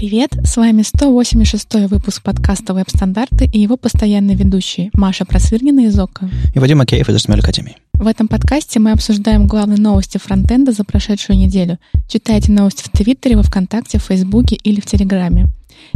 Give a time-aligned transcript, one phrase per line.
[0.00, 6.30] Привет, с вами 186 выпуск подкаста «Веб-стандарты» и его постоянные ведущие Маша Просвирнина из ОКО.
[6.54, 7.76] И Вадим Акеев из HTML Академии.
[7.92, 11.78] В этом подкасте мы обсуждаем главные новости фронтенда за прошедшую неделю.
[12.08, 15.48] Читайте новости в Твиттере, во Вконтакте, в Фейсбуке или в Телеграме.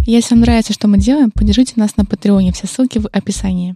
[0.04, 3.74] Если вам нравится, что мы делаем, поддержите нас на Патреоне, все ссылки в описании.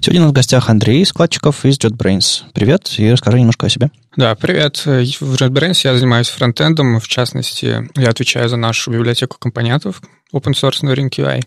[0.00, 2.44] Сегодня у нас в гостях Андрей Складчиков из JetBrains.
[2.54, 3.90] Привет, и расскажи немножко о себе.
[4.16, 4.76] Да, привет.
[4.86, 4.88] В
[5.34, 7.00] JetBrains я занимаюсь фронтендом.
[7.00, 10.00] В частности, я отвечаю за нашу библиотеку компонентов
[10.32, 11.42] open source на UI.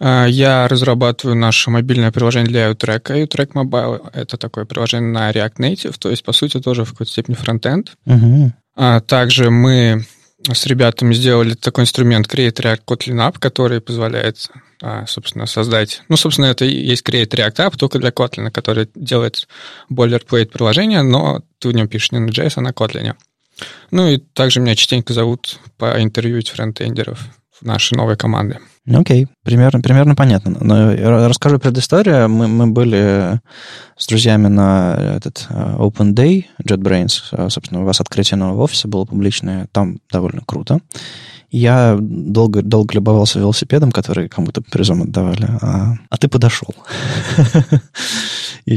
[0.00, 3.18] А, я разрабатываю наше мобильное приложение для U-Track.
[3.20, 7.10] U-Track Mobile— это такое приложение на React Native, то есть, по сути, тоже в какой-то
[7.12, 7.96] степени фронтенд.
[8.06, 8.52] Угу.
[9.06, 10.06] Также мы
[10.54, 14.50] с ребятами сделали такой инструмент Create React Kotlin App, который позволяет,
[14.82, 16.02] а, собственно, создать...
[16.08, 19.48] Ну, собственно, это и есть Create React App только для Kotlin, который делает
[19.90, 23.14] boilerplate приложение, но ты в нем пишешь не на JS, а на Kotlin.
[23.90, 28.60] Ну и также меня частенько зовут поинтервьюить фронтендеров в нашей новой команде.
[28.94, 29.28] Окей, okay.
[29.44, 30.56] примерно, примерно понятно.
[30.60, 32.28] Но расскажу предысторию.
[32.28, 33.40] Мы, мы были
[33.96, 37.22] с друзьями на этот э, Open Day JetBrains.
[37.32, 39.68] Э, собственно, у вас открытие нового офиса было публичное.
[39.72, 40.80] Там довольно круто.
[41.50, 45.48] Я долго, долго любовался велосипедом, который кому-то призом отдавали.
[45.62, 46.74] А, а ты подошел.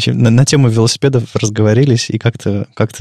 [0.07, 2.91] На, на тему велосипедов разговорились, и как-то как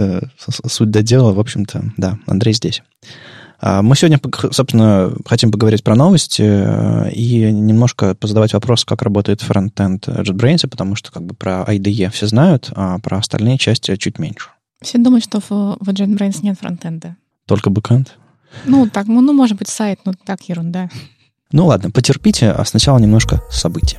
[0.66, 2.82] суть до дела, в общем-то, да, Андрей здесь.
[3.62, 4.18] А, мы сегодня,
[4.52, 10.96] собственно, хотим поговорить про новости э, и немножко позадавать вопрос, как работает фронтенд JetBrains, потому
[10.96, 14.48] что как бы про IDE все знают, а про остальные части чуть меньше.
[14.80, 17.16] Все думают, что в, в JetBrains нет фронтенда.
[17.46, 18.16] Только бэкэнд?
[18.64, 20.88] Ну, так, ну, ну, может быть, сайт, но так ерунда.
[21.52, 23.98] Ну ладно, потерпите, а сначала немножко событий.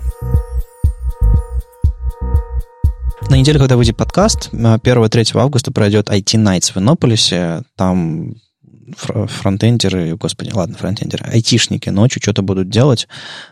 [3.29, 7.63] На неделе, когда выйдет подкаст, 1-3 августа пройдет IT Nights в Иннополисе.
[7.75, 8.35] Там
[8.95, 13.07] фронтендеры, господи, ладно, фронтендеры, айтишники ночью что-то будут делать.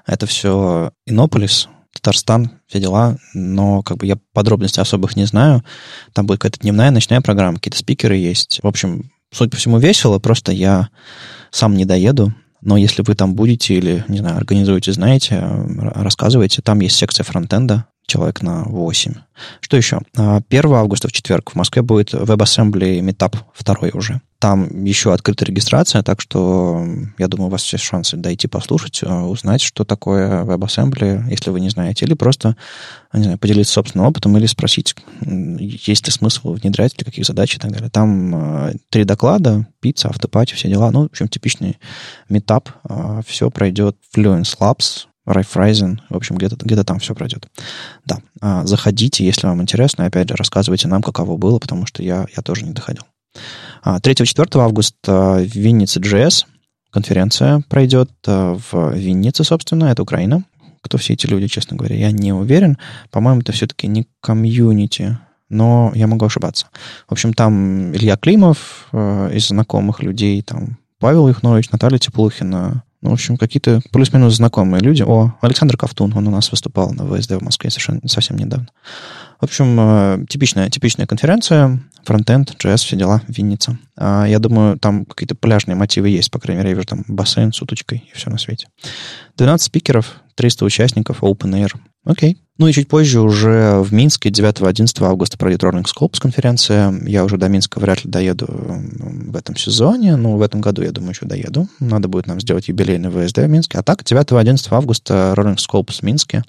[0.05, 5.63] Это все Иннополис, Татарстан, все дела, но как бы я подробностей особых не знаю.
[6.13, 8.59] Там будет какая-то дневная, ночная программа, какие-то спикеры есть.
[8.63, 10.89] В общем, судя по всему, весело, просто я
[11.51, 12.33] сам не доеду.
[12.61, 15.41] Но если вы там будете или, не знаю, организуете, знаете,
[15.95, 19.13] рассказывайте, там есть секция фронтенда, человек на 8.
[19.61, 19.99] Что еще?
[20.15, 20.41] 1
[20.73, 24.21] а, августа в четверг в Москве будет WebAssembly Meetup второй уже.
[24.39, 26.85] Там еще открыта регистрация, так что
[27.17, 31.59] я думаю, у вас есть шансы дойти послушать, а, узнать, что такое WebAssembly, если вы
[31.59, 32.55] не знаете, или просто,
[33.11, 37.59] не знаю, поделиться собственным опытом, или спросить, есть ли смысл внедрять, для каких задач и
[37.59, 37.89] так далее.
[37.89, 40.89] Там а, три доклада, пицца, автопати, все дела.
[40.91, 41.77] Ну, в общем, типичный
[42.29, 42.69] метап.
[43.27, 47.47] Все пройдет Fluence Labs, Райфрайзен, в общем, где-то где там все пройдет.
[48.05, 52.25] Да, заходите, если вам интересно, и опять же, рассказывайте нам, каково было, потому что я,
[52.35, 53.03] я тоже не доходил.
[53.85, 56.45] 3-4 а, августа в Виннице JS
[56.91, 60.43] конференция пройдет а, в Виннице, собственно, это Украина.
[60.81, 62.77] Кто все эти люди, честно говоря, я не уверен.
[63.11, 65.17] По-моему, это все-таки не комьюнити,
[65.49, 66.67] но я могу ошибаться.
[67.07, 73.13] В общем, там Илья Климов из знакомых людей, там Павел Ихнович, Наталья Теплухина, ну, в
[73.13, 75.03] общем, какие-то плюс-минус знакомые люди.
[75.03, 78.67] О, Александр Ковтун, он у нас выступал на ВСД в Москве совершенно совсем недавно.
[79.39, 83.77] В общем, э, типичная, типичная конференция, фронтенд, JS, все дела, Винница.
[83.95, 87.53] А, я думаю, там какие-то пляжные мотивы есть, по крайней мере, я вижу там бассейн
[87.53, 88.67] с уточкой и все на свете.
[89.37, 91.71] 12 спикеров, 300 участников, open air.
[92.05, 92.37] Окей.
[92.57, 96.93] Ну и чуть позже уже в Минске 9-11 августа пройдет Rolling Scopes конференция.
[97.05, 100.91] Я уже до Минска вряд ли доеду в этом сезоне, но в этом году, я
[100.91, 101.67] думаю, еще доеду.
[101.79, 103.77] Надо будет нам сделать юбилейный ВСД в Минске.
[103.77, 106.43] А так, 9-11 августа Rolling Scopes в Минске.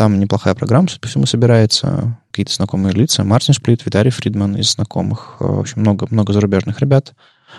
[0.00, 2.16] Там неплохая программа, судя по всему, собирается.
[2.30, 3.22] Какие-то знакомые лица.
[3.22, 5.36] Мартин Шплит, Виталий Фридман из знакомых.
[5.40, 7.12] В общем, много, много зарубежных ребят.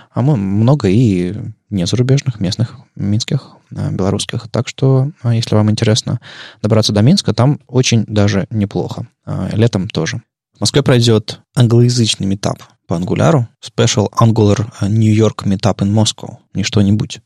[0.10, 1.36] А мы много и
[1.70, 4.48] не зарубежных, местных, минских, э, белорусских.
[4.50, 6.20] Так что, а, если вам интересно
[6.64, 9.06] добраться до Минска, там очень даже неплохо.
[9.52, 10.24] Летом тоже.
[10.58, 16.64] В Москве пройдет англоязычный метап по ангуляру, Special Angular New York Meetup in Moscow, не
[16.64, 17.20] что-нибудь.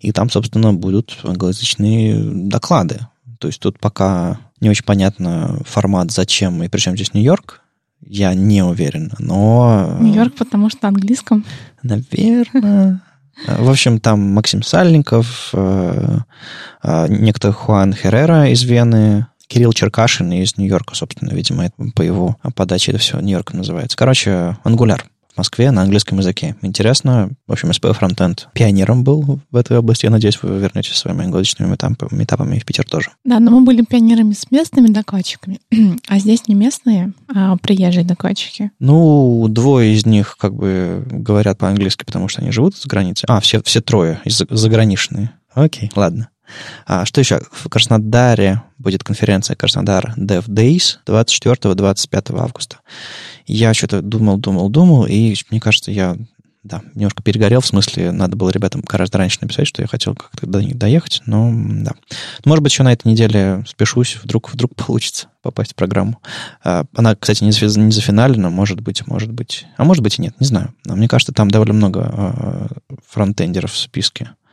[0.00, 3.00] И там, собственно, будут англоязычные доклады.
[3.38, 7.62] То есть тут пока не очень понятно формат, зачем и причем здесь Нью-Йорк,
[8.04, 9.96] я не уверен, но...
[10.00, 11.44] Нью-Йорк, потому что на английском.
[11.82, 13.00] Наверное.
[13.46, 16.18] В общем, там Максим Сальников, э,
[16.82, 22.92] э, некто Хуан Херрера из Вены, Кирилл Черкашин из Нью-Йорка, собственно, видимо, по его подаче
[22.92, 23.96] это все Нью-Йорк называется.
[23.96, 25.04] Короче, Ангуляр.
[25.38, 26.56] Москве на английском языке.
[26.62, 27.30] Интересно.
[27.46, 30.04] В общем, SPL Frontend пионером был в этой области.
[30.04, 33.10] Я надеюсь, вы вернетесь своими англоязычными метапами, метапами в Питер тоже.
[33.24, 35.60] Да, но мы были пионерами с местными докладчиками.
[36.08, 38.70] а здесь не местные, а приезжие докладчики.
[38.78, 43.26] Ну, двое из них как бы говорят по-английски, потому что они живут за границей.
[43.28, 45.30] А, все, все трое заграничные.
[45.54, 46.28] Окей, ладно.
[46.86, 47.40] А что еще?
[47.52, 52.78] В Краснодаре будет конференция Краснодар Dev Days 24-25 августа.
[53.48, 56.16] Я что-то думал, думал, думал, и мне кажется, я
[56.64, 60.46] да, немножко перегорел, в смысле, надо было ребятам гораздо раньше написать, что я хотел как-то
[60.46, 61.92] до них доехать, но да.
[62.44, 66.20] Может быть, еще на этой неделе спешусь, вдруг, вдруг получится попасть в программу.
[66.62, 70.38] А, она, кстати, не, не зафиналена, может быть, может быть, а может быть и нет,
[70.40, 70.74] не знаю.
[70.84, 72.66] Но мне кажется, там довольно много а,
[73.08, 74.47] фронтендеров в списке, а,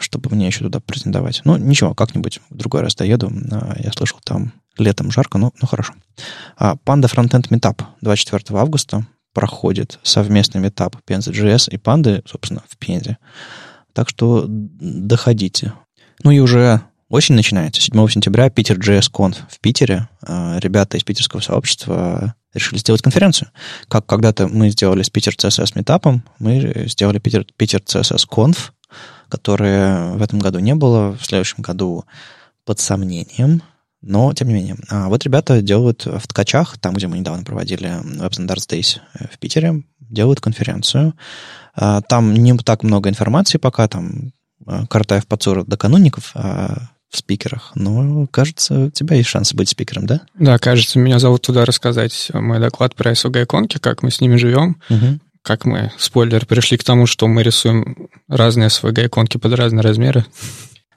[0.00, 1.42] чтобы мне еще туда претендовать.
[1.44, 3.30] Ну, ничего, как-нибудь в другой раз доеду.
[3.78, 5.94] Я слышал, там летом жарко, ну, ну хорошо.
[6.84, 13.18] Панда Frontend Meetup 24 августа проходит совместный метап Penza.js и Панды, собственно, в Пензе.
[13.92, 15.74] Так что доходите.
[16.24, 17.80] Ну и уже осень начинается.
[17.82, 20.08] 7 сентября Питер JS Conf в Питере.
[20.22, 23.50] А, ребята из питерского сообщества решили сделать конференцию.
[23.88, 28.70] Как когда-то мы сделали с Питер CSS метапом, мы сделали Питер, Питер CSS Conf,
[29.28, 32.04] которое в этом году не было, в следующем году
[32.64, 33.62] под сомнением,
[34.02, 34.76] но, тем не менее.
[34.88, 37.88] А вот ребята делают в ткачах, там, где мы недавно проводили
[38.20, 41.14] Web Standards Days э, в Питере, делают конференцию.
[41.74, 44.32] А, там не так много информации пока, там
[44.66, 45.76] э, Картаев Пацура до
[46.34, 50.22] а, в спикерах, но, кажется, у тебя есть шанс быть спикером, да?
[50.34, 54.80] Да, кажется, меня зовут туда рассказать мой доклад про SOG-иконки, как мы с ними живем,
[54.90, 55.20] угу.
[55.46, 60.26] Как мы, спойлер, пришли к тому, что мы рисуем разные SVG-иконки под разные размеры.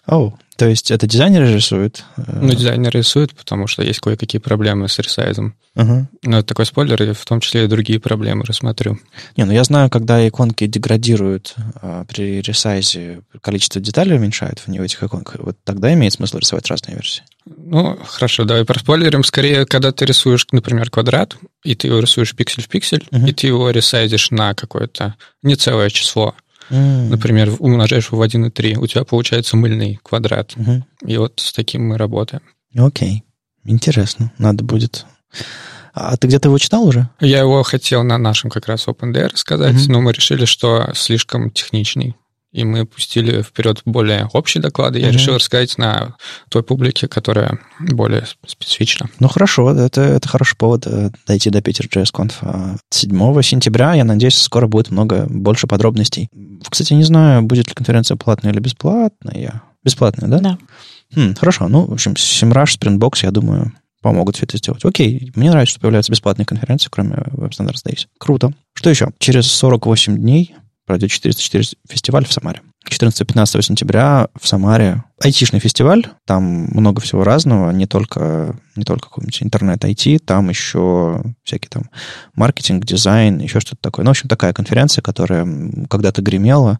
[0.07, 2.03] О, то есть это дизайнеры рисуют?
[2.17, 5.53] Ну, дизайнеры рисуют, потому что есть кое-какие проблемы с ресайзом.
[5.75, 6.05] Uh-huh.
[6.23, 8.97] Но это такой спойлер, и в том числе и другие проблемы рассмотрю.
[9.37, 14.83] Не, ну я знаю, когда иконки деградируют а, при ресайзе, количество деталей уменьшает в нее
[14.83, 17.21] этих иконках, вот тогда имеет смысл рисовать разные версии.
[17.57, 19.23] Ну, хорошо, давай проспойлерим.
[19.23, 23.29] Скорее, когда ты рисуешь, например, квадрат, и ты его рисуешь пиксель в пиксель, uh-huh.
[23.29, 26.35] и ты его ресайзишь на какое-то не целое число,
[26.69, 27.09] Mm.
[27.09, 30.53] Например, умножаешь в 1 и 3, у тебя получается мыльный квадрат.
[30.55, 30.83] Mm-hmm.
[31.07, 32.43] И вот с таким мы работаем.
[32.75, 33.23] Окей.
[33.65, 33.71] Okay.
[33.71, 34.31] Интересно.
[34.37, 35.05] Надо будет...
[35.93, 37.09] А ты где-то его читал уже?
[37.19, 39.91] Я его хотел на нашем как раз OpenDR сказать, mm-hmm.
[39.91, 42.15] но мы решили, что слишком техничный
[42.51, 44.99] и мы пустили вперед более общие доклады.
[44.99, 45.11] Я mm-hmm.
[45.11, 46.15] решил рассказать на
[46.49, 49.09] той публике, которая более специфична.
[49.19, 52.79] Ну, хорошо, это, это хороший повод э, дойти до Питер JS Conf.
[52.89, 56.29] 7 сентября, я надеюсь, скоро будет много, больше подробностей.
[56.67, 59.61] Кстати, не знаю, будет ли конференция платная или бесплатная.
[59.83, 60.39] Бесплатная, да?
[60.39, 60.57] Да.
[61.15, 64.83] Хм, хорошо, ну, в общем, Simrush, Sprintbox, я думаю, помогут все это сделать.
[64.85, 68.07] Окей, мне нравится, что появляются бесплатные конференции, кроме Web Standards Days.
[68.17, 68.53] Круто.
[68.73, 69.09] Что еще?
[69.19, 70.55] Через 48 дней
[70.89, 72.63] пройдет 404 фестиваль в Самаре.
[72.89, 79.43] 14-15 сентября в Самаре айтишный фестиваль, там много всего разного, не только, не только какой-нибудь
[79.43, 81.83] интернет-IT, там еще всякий там
[82.33, 84.03] маркетинг, дизайн, еще что-то такое.
[84.03, 85.47] Ну, в общем, такая конференция, которая
[85.87, 86.79] когда-то гремела,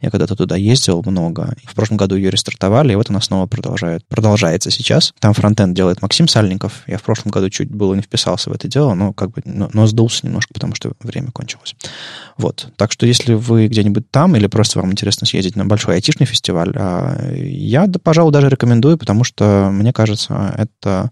[0.00, 1.56] я когда-то туда ездил много.
[1.64, 5.12] В прошлом году ее рестартовали, и вот она снова продолжает, продолжается сейчас.
[5.18, 6.84] Там фронтенд делает Максим Сальников.
[6.86, 9.68] Я в прошлом году чуть было не вписался в это дело, но как бы но,
[9.72, 11.74] но сдулся немножко, потому что время кончилось.
[12.36, 12.72] Вот.
[12.76, 16.72] Так что если вы где-нибудь там или просто вам интересно съездить на большой айтишный фестиваль,
[16.76, 21.10] а, я, да, пожалуй, даже рекомендую, потому что, мне кажется, это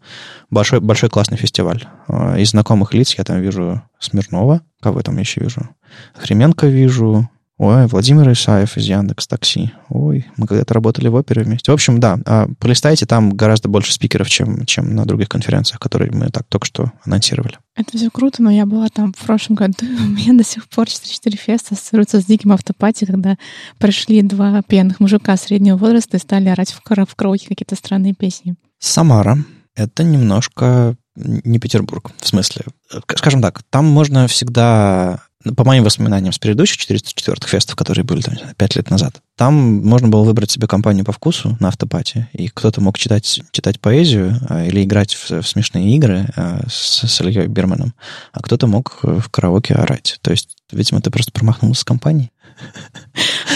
[0.50, 1.84] большой, большой классный фестиваль.
[2.06, 5.68] А, из знакомых лиц я там вижу Смирнова, кого я там еще вижу?
[6.14, 9.72] Хременко вижу, Ой, Владимир Исаев из Яндекс Такси.
[9.88, 11.70] Ой, мы когда-то работали в опере вместе.
[11.70, 16.10] В общем, да, а, полистайте, там гораздо больше спикеров, чем, чем на других конференциях, которые
[16.12, 17.58] мы так только что анонсировали.
[17.74, 19.74] Это все круто, но я была там в прошлом году.
[19.80, 23.38] У меня до сих пор 4-4 феста ассоциируются с диким автопати, когда
[23.78, 28.56] пришли два пьяных мужика среднего возраста и стали орать в, в караоке какие-то странные песни.
[28.78, 29.38] Самара—
[29.74, 32.66] это немножко не Петербург, в смысле.
[33.14, 35.22] Скажем так, там можно всегда
[35.54, 40.08] по моим воспоминаниям с предыдущих 404 фестов, которые были там 5 лет назад, там можно
[40.08, 44.64] было выбрать себе компанию по вкусу на автопате, и кто-то мог читать, читать поэзию а,
[44.64, 47.94] или играть в, в смешные игры а, с, с Ильей Берманом,
[48.32, 50.18] а кто-то мог в караоке орать.
[50.22, 52.30] То есть, видимо, ты просто промахнулся с компанией.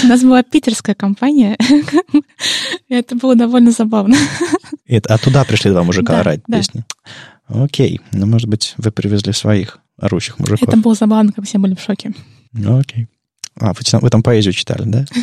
[0.05, 1.57] У нас была питерская компания,
[2.89, 4.17] и это было довольно забавно.
[4.89, 6.59] а туда пришли два мужика да, орать да.
[6.59, 6.85] песни?
[7.49, 10.69] Окей, ну, может быть, вы привезли своих орущих мужиков.
[10.69, 12.13] Это было забавно, как все были в шоке.
[12.55, 13.09] Окей.
[13.57, 15.05] А, вы, вы там поэзию читали, да?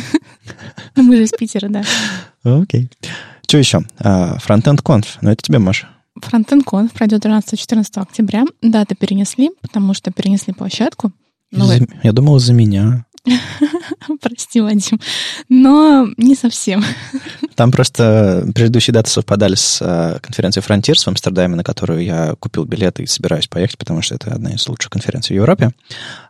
[0.96, 1.82] Ну, мы же из Питера, да.
[2.42, 2.90] Окей.
[3.46, 3.80] Что еще?
[3.98, 5.18] Фронтенд конф.
[5.20, 5.88] Ну, это тебе, Маша.
[6.16, 8.44] Фронтенд конф пройдет 13-14 октября.
[8.62, 11.12] Даты перенесли, потому что перенесли площадку.
[11.50, 13.04] Я думал, за меня.
[14.20, 15.00] Прости, Вадим.
[15.48, 16.84] Но не совсем.
[17.54, 22.64] Там просто предыдущие даты совпадали с э, конференцией Frontiers в Амстердаме, на которую я купил
[22.64, 25.72] билеты и собираюсь поехать, потому что это одна из лучших конференций в Европе.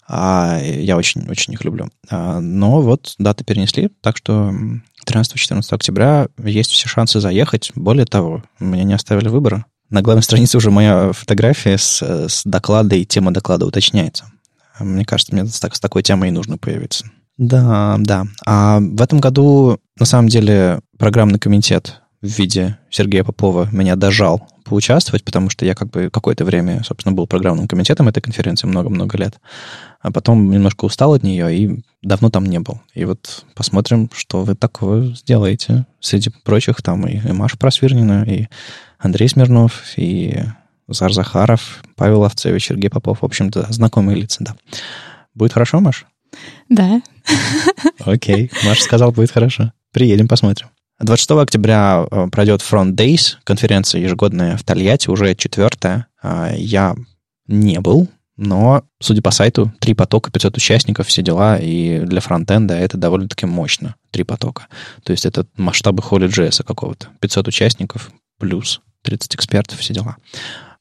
[0.09, 1.91] А я очень-очень их люблю.
[2.09, 4.53] А, но вот даты перенесли, так что
[5.07, 7.73] 13-14 октября есть все шансы заехать.
[7.75, 9.67] Более того, меня не оставили выбора.
[9.91, 14.31] На главной странице уже моя фотография с, с доклада и тема доклада уточняется.
[14.81, 17.07] Мне кажется, мне с, с такой темой и нужно появиться.
[17.37, 18.27] Да, да.
[18.45, 24.49] А в этом году, на самом деле, программный комитет в виде Сергея Попова меня дожал
[24.65, 29.17] поучаствовать, потому что я как бы какое-то время, собственно, был программным комитетом этой конференции много-много
[29.17, 29.39] лет,
[30.01, 32.81] а потом немножко устал от нее и давно там не был.
[32.95, 35.87] И вот посмотрим, что вы такое сделаете.
[36.01, 38.47] Среди прочих там и Маша Просвирнина, и
[38.99, 40.43] Андрей Смирнов, и
[40.89, 43.23] Зар Захаров, Павел Овцевич, Сергей Попов.
[43.23, 44.57] В общем-то, знакомые лица, да.
[45.35, 46.07] Будет хорошо, Маш?
[46.69, 47.01] Да.
[48.01, 48.51] Окей.
[48.65, 49.73] Маша сказал, будет хорошо.
[49.93, 50.69] Приедем, посмотрим.
[51.01, 56.07] 26 октября э, пройдет Front Days, конференция ежегодная в Тольятти, уже четвертая.
[56.21, 56.97] А, я
[57.47, 62.75] не был, но, судя по сайту, три потока, 500 участников, все дела, и для фронтенда
[62.75, 64.67] это довольно-таки мощно, три потока.
[65.05, 67.09] То есть это масштабы HolyJS какого-то.
[67.21, 70.17] 500 участников плюс 30 экспертов, все дела.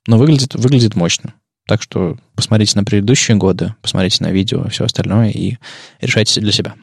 [0.08, 1.34] Но выглядит, выглядит мощно.
[1.68, 5.58] Так что посмотрите на предыдущие годы, посмотрите на видео, все остальное и
[6.00, 6.76] решайте для себя.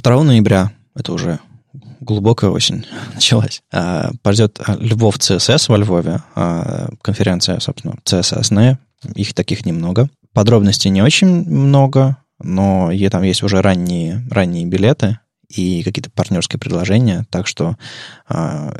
[0.00, 1.40] 2 ноября, это уже
[2.00, 3.60] глубокая осень началась.
[3.72, 8.78] А, Пройдет а, Львов ЦСС во Львове, а, конференция, собственно, CSS,
[9.14, 10.08] их таких немного.
[10.32, 15.18] Подробностей не очень много, но там есть уже ранние, ранние билеты
[15.48, 17.76] и какие-то партнерские предложения, так что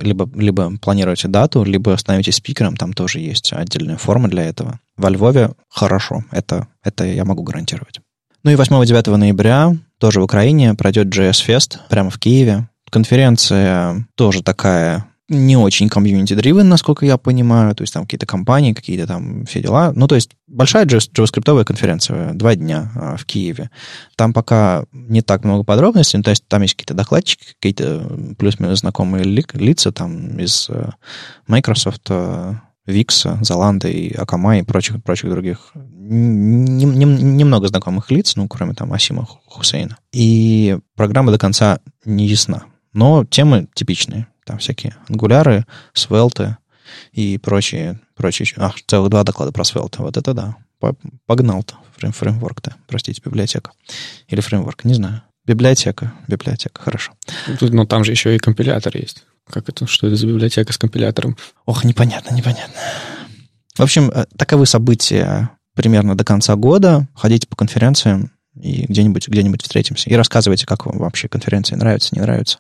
[0.01, 4.81] либо, либо планируйте дату, либо становитесь спикером, там тоже есть отдельная форма для этого.
[4.97, 8.01] Во Львове хорошо, это, это я могу гарантировать.
[8.45, 12.69] Ну и 8-9 ноября тоже в Украине пройдет JS Fest прямо в Киеве.
[12.91, 19.07] Конференция тоже такая не очень комьюнити-дривен, насколько я понимаю, то есть там какие-то компании, какие-то
[19.07, 19.93] там все дела.
[19.95, 23.71] Ну, то есть большая JavaScript конференция, два дня а, в Киеве.
[24.17, 28.81] Там пока не так много подробностей, ну, то есть там есть какие-то докладчики, какие-то плюс-минус
[28.81, 30.91] знакомые ли, лица там из э,
[31.47, 32.55] Microsoft, э,
[32.87, 35.73] Викса, Золанда и Акама и прочих, прочих других.
[35.95, 39.99] Немного знакомых лиц, ну, кроме там Асима Хусейна.
[40.13, 42.65] И программа до конца не ясна.
[42.95, 44.27] Но темы типичные.
[44.49, 46.57] Там всякие ангуляры, свелты
[47.13, 48.49] и прочие, прочие.
[48.57, 50.01] Ах, целых два доклада про свелты.
[50.01, 50.57] Вот это да.
[51.27, 52.75] Погнал-то фрейм, фреймворк-то.
[52.87, 53.73] Простите, библиотека.
[54.27, 55.21] Или фреймворк, не знаю.
[55.45, 57.13] Библиотека, библиотека, хорошо.
[57.59, 59.25] Тут, но там же еще и компилятор есть.
[59.47, 59.87] Как это?
[59.87, 61.37] Что это за библиотека с компилятором?
[61.67, 62.75] Ох, непонятно, непонятно.
[63.77, 67.07] В общем, э, таковы события примерно до конца года.
[67.15, 70.09] Ходите по конференциям и где-нибудь где встретимся.
[70.09, 72.59] И рассказывайте, как вам вообще конференции нравятся, не нравятся.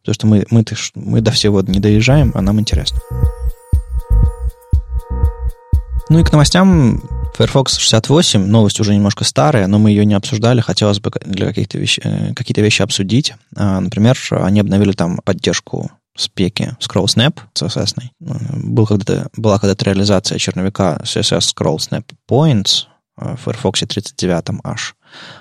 [0.00, 0.64] Потому что мы, мы,
[0.94, 3.00] мы до всего не доезжаем, а нам интересно.
[6.08, 7.00] Ну и к новостям
[7.34, 11.78] Firefox 68, новость уже немножко старая, но мы ее не обсуждали, хотелось бы для каких-то
[11.78, 12.00] вещ...
[12.02, 13.34] Э, какие-то вещи обсудить.
[13.56, 17.94] А, например, они обновили там поддержку спеки Scroll Snap CSS.
[18.18, 24.94] Был когда-то, была когда-то реализация черновика CSS Scroll Snap Points в Firefox 39 аж.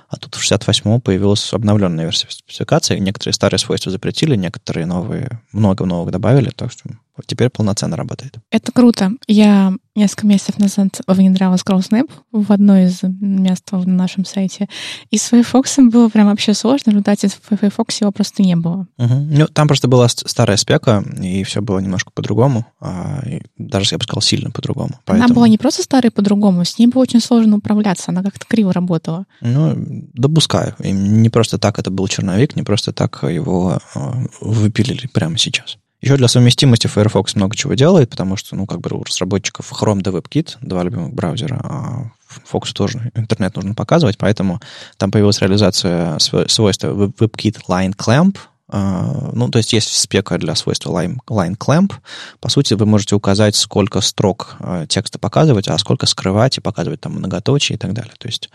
[0.10, 2.98] А тут в 68-му появилась обновленная версия спецификации.
[2.98, 6.50] Некоторые старые свойства запретили, некоторые новые, много новых добавили.
[6.50, 6.90] Так что
[7.26, 8.38] теперь полноценно работает.
[8.52, 9.12] Это круто.
[9.28, 14.68] Я несколько месяцев назад внедряла ScrollSnap в одно из мест на нашем сайте.
[15.12, 16.86] И с Firefox было прям вообще сложно.
[16.86, 18.88] В результате в Firefox его просто не было.
[18.98, 19.14] Угу.
[19.14, 22.66] Ну, там просто была старая спека, и все было немножко по-другому.
[22.80, 23.22] А,
[23.58, 25.00] даже, я бы сказал, сильно по-другому.
[25.06, 25.26] Поэтому...
[25.26, 28.06] Она была не просто старой по-другому, с ней было очень сложно управляться.
[28.08, 29.26] Она как-то криво работала.
[29.42, 30.75] Ну, допускаю.
[30.80, 35.78] И не просто так это был черновик, не просто так его а, выпилили прямо сейчас.
[36.01, 40.01] Еще для совместимости Firefox много чего делает, потому что, ну, как бы у разработчиков Chrome
[40.01, 42.12] да WebKit, два любимых браузера, а
[42.50, 44.62] Fox тоже интернет нужно показывать, поэтому
[44.98, 48.38] там появилась реализация свойства WebKit Line Clamp,
[48.72, 51.94] а, ну, то есть есть спека для свойства line, line clamp.
[52.39, 57.01] По сути, вы можете указать, сколько строк а, текста показывать, а сколько скрывать и показывать
[57.01, 58.13] там многоточие и так далее.
[58.20, 58.50] То есть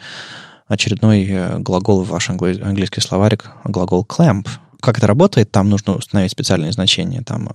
[0.66, 4.48] очередной э, глагол в ваш английский словарик, глагол clamp,
[4.84, 7.48] как это работает, там нужно установить специальные значения, там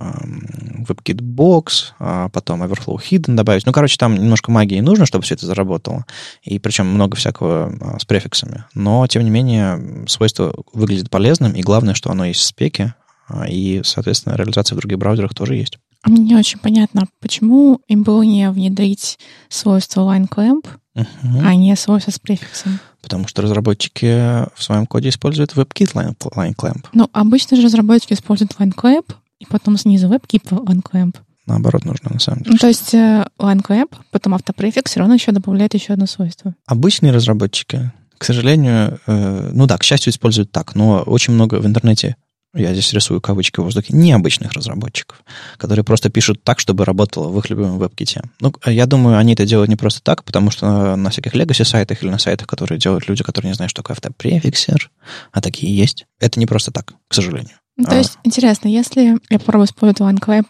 [0.88, 3.66] WebKit Box, а потом Overflow Hidden добавить.
[3.66, 6.06] Ну, короче, там немножко магии нужно, чтобы все это заработало.
[6.42, 8.64] И причем много всякого а, с префиксами.
[8.74, 12.94] Но, тем не менее, свойство выглядит полезным, и главное, что оно есть в спеке,
[13.28, 15.78] а, и, соответственно, реализация в других браузерах тоже есть.
[16.02, 20.66] А мне не очень понятно, почему им было не внедрить свойство line clamp,
[20.96, 21.42] uh-huh.
[21.44, 22.78] а не свойство с префиксом.
[23.02, 26.86] Потому что разработчики в своем коде используют WebKit line, line clamp.
[26.92, 31.16] Ну, обычно же разработчики используют line clamp, и потом снизу WebKit line clamp.
[31.46, 32.52] Наоборот нужно, на самом деле.
[32.52, 36.54] Ну, то есть э, line clamp, потом автопрефикс, все равно еще добавляет еще одно свойство.
[36.66, 41.66] Обычные разработчики, к сожалению, э, ну да, к счастью, используют так, но очень много в
[41.66, 42.16] интернете
[42.54, 45.22] я здесь рисую кавычки в воздухе, необычных разработчиков,
[45.56, 48.22] которые просто пишут так, чтобы работало в их любимом веб-ките.
[48.40, 52.02] Ну, я думаю, они это делают не просто так, потому что на всяких legacy сайтах
[52.02, 54.90] или на сайтах, которые делают люди, которые не знают, что такое автопрефиксер,
[55.32, 57.56] а такие есть, это не просто так, к сожалению.
[57.76, 57.98] Ну, то а.
[57.98, 60.46] есть, интересно, если я попробую использовать OneClap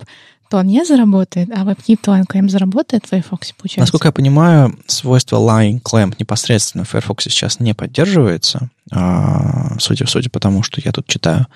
[0.50, 3.80] то он не заработает, а WebKit OneClamp заработает в Firefox, получается?
[3.80, 10.28] Насколько я понимаю, свойство Line Clamp непосредственно в Firefox сейчас не поддерживается, а, судя, судя
[10.28, 11.46] по тому, что я тут читаю,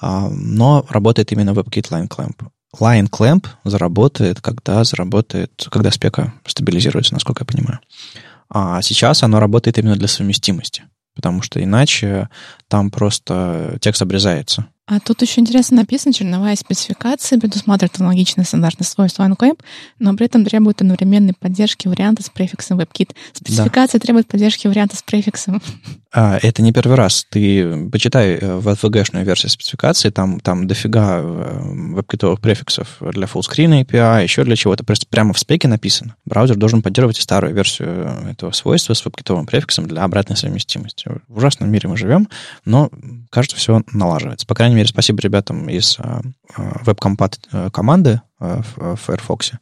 [0.00, 2.46] а, но работает именно WebKit Line Clamp.
[2.78, 7.80] Line Clamp заработает, когда заработает, когда спека стабилизируется, насколько я понимаю.
[8.48, 10.84] А сейчас оно работает именно для совместимости,
[11.16, 12.28] потому что иначе
[12.68, 14.66] там просто текст обрезается.
[14.86, 19.58] А тут еще интересно написано, черновая спецификация предусматривает аналогичные стандартные свойства OneClap,
[19.98, 23.12] но при этом требует одновременной поддержки варианта с префиксом WebKit.
[23.32, 24.04] Спецификация да.
[24.04, 25.62] требует поддержки варианта с префиксом.
[26.16, 27.26] А, это не первый раз.
[27.28, 34.22] Ты почитай э, в VG-шную версию спецификации, там, там дофига WebKit префиксов для fullscreen API,
[34.22, 34.84] еще для чего-то.
[34.84, 36.14] Просто прямо в спеке написано.
[36.24, 41.10] Браузер должен поддерживать старую версию этого свойства с WebKit префиксом для обратной совместимости.
[41.26, 42.28] В ужасном мире мы живем,
[42.64, 42.90] но,
[43.30, 44.46] кажется, все налаживается.
[44.46, 46.20] По крайней крайней мере, спасибо ребятам из а,
[46.56, 49.52] а, веб-компат э, команды а, в Firefox,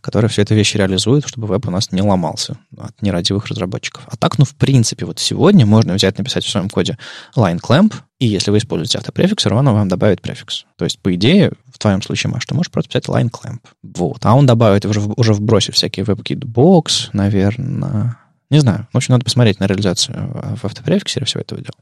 [0.00, 4.04] которые все эти вещи реализуют, чтобы веб у нас не ломался от нерадивых разработчиков.
[4.06, 6.96] А так, ну, в принципе, вот сегодня можно взять, написать в своем коде
[7.36, 10.64] line clamp, и если вы используете автопрефикс, он вам добавит префикс.
[10.76, 13.60] То есть, по идее, в твоем случае, Маш, ты можешь просто писать line clamp.
[13.82, 14.24] Вот.
[14.24, 18.16] А он добавит, уже, уже вбросив всякие Box, наверное,
[18.54, 18.86] не знаю.
[18.92, 21.74] В общем, надо посмотреть на реализацию в автопрефиксере всего этого дела.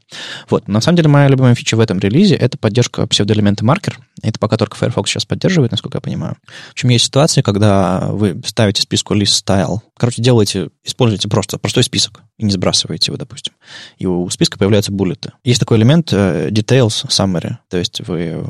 [0.49, 0.67] Вот.
[0.67, 3.99] На самом деле, моя любимая фича в этом релизе— это поддержка псевдоэлемента маркер.
[4.21, 6.37] Это пока только Firefox сейчас поддерживает, насколько я понимаю.
[6.69, 9.79] В общем, есть ситуации, когда вы ставите списку list style.
[9.97, 13.53] Короче, делаете, используете просто простой список и не сбрасываете его, допустим.
[13.99, 15.33] И у списка появляются буллеты.
[15.43, 17.57] Есть такой элемент uh, details summary.
[17.69, 18.43] То есть вы э,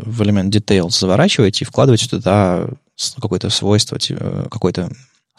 [0.00, 2.68] в элемент details заворачиваете и вкладываете туда
[3.20, 4.90] какое-то свойство, типа, какой-то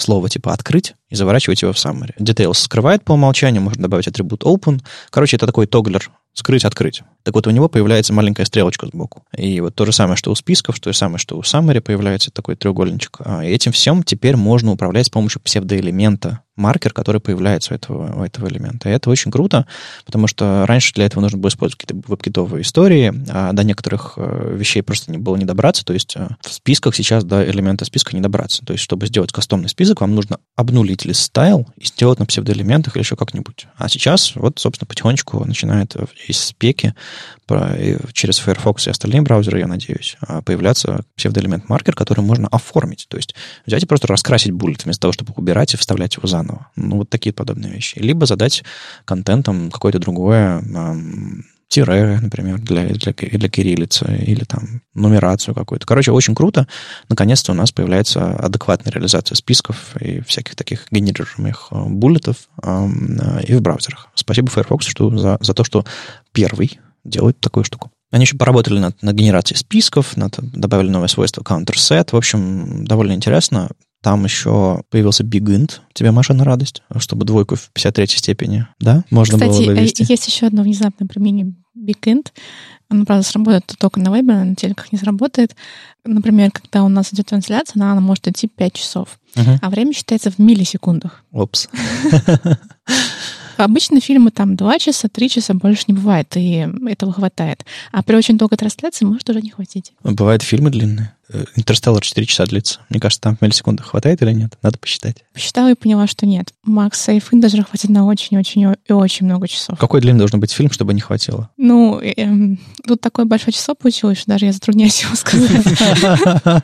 [0.02, 2.14] слово типа «открыть» и заворачивать его в summary.
[2.20, 4.82] Details скрывает по умолчанию, можно добавить атрибут open.
[5.10, 7.04] Короче, это такой тоглер скрыть, открыть.
[7.24, 9.24] Так вот, у него появляется маленькая стрелочка сбоку.
[9.36, 12.32] И вот то же самое, что у списков, то же самое, что у summary появляется
[12.32, 13.18] такой треугольничек.
[13.20, 18.20] А, и этим всем теперь можно управлять с помощью псевдоэлемента маркер, который появляется у этого,
[18.20, 18.90] у этого элемента.
[18.90, 19.66] И это очень круто,
[20.06, 22.22] потому что раньше для этого нужно было использовать какие-то веб
[22.62, 25.86] истории, а до некоторых э, вещей просто не было не добраться.
[25.86, 28.66] То есть э, в списках сейчас до элемента списка не добраться.
[28.66, 32.96] То есть чтобы сделать кастомный список, вам нужно обнулить лист style и сделать на псевдоэлементах
[32.96, 33.68] или еще как-нибудь.
[33.78, 35.96] А сейчас вот, собственно, потихонечку начинает
[36.28, 36.94] из спеки
[38.14, 43.08] через Firefox и остальные браузеры, я надеюсь, а, появляться псевдоэлемент маркер, который можно оформить.
[43.10, 43.36] То есть
[43.66, 46.68] взять и просто раскрасить буллет вместо того, чтобы убирать и вставлять его заново.
[46.76, 48.00] Ну, вот такие подобные вещи.
[48.00, 48.64] Либо задать
[49.06, 50.62] контентом какое-то другое
[51.72, 55.88] тире, например, для, для, для кириллицы, или там нумерацию какую-то.
[55.88, 56.68] Короче, очень круто.
[57.08, 62.88] Наконец-то у нас появляется адекватная реализация списков и всяких таких генерируемых э, буллетов э,
[63.48, 64.10] и в браузерах.
[64.16, 65.86] Спасибо Firefox что, за, за то, что
[66.34, 67.92] первый делает такую штуку.
[68.12, 72.10] Они еще поработали над, над генерацией списков, над, добавили новое свойство counter set.
[72.12, 73.70] В общем, довольно интересно.
[74.04, 75.80] Там еще появился BigInt.
[75.94, 80.06] Тебе, Маша, на радость, чтобы двойку в 53 степени, да, можно Кстати, было вывести.
[80.10, 82.28] есть еще одно внезапное применение BigInt.
[82.90, 85.56] Оно, правда, сработает только на вебе, на телеках не сработает.
[86.04, 89.60] Например, когда у нас идет трансляция, она, она может идти 5 часов, uh-huh.
[89.62, 91.24] а время считается в миллисекундах.
[91.32, 91.70] Опс.
[93.64, 97.66] Обычно фильмы там 2 часа, 3 часа больше не бывает, и этого хватает.
[97.92, 99.94] А при очень долгой трансляции может уже не хватить.
[100.04, 101.14] Бывают фильмы длинные.
[101.34, 102.80] Э, Интерстеллар 4 часа длится.
[102.90, 104.58] Мне кажется, там в миллисекундах хватает или нет?
[104.62, 105.24] Надо посчитать.
[105.34, 106.54] Посчитала и поняла, что нет.
[106.64, 109.78] Макс Сейфин даже хватит на очень-очень и очень много часов.
[109.78, 111.50] Какой длинный должен быть фильм, чтобы не хватило?
[111.58, 115.52] Ну, эм, тут такое большое число получилось, что даже я затрудняюсь его сказать.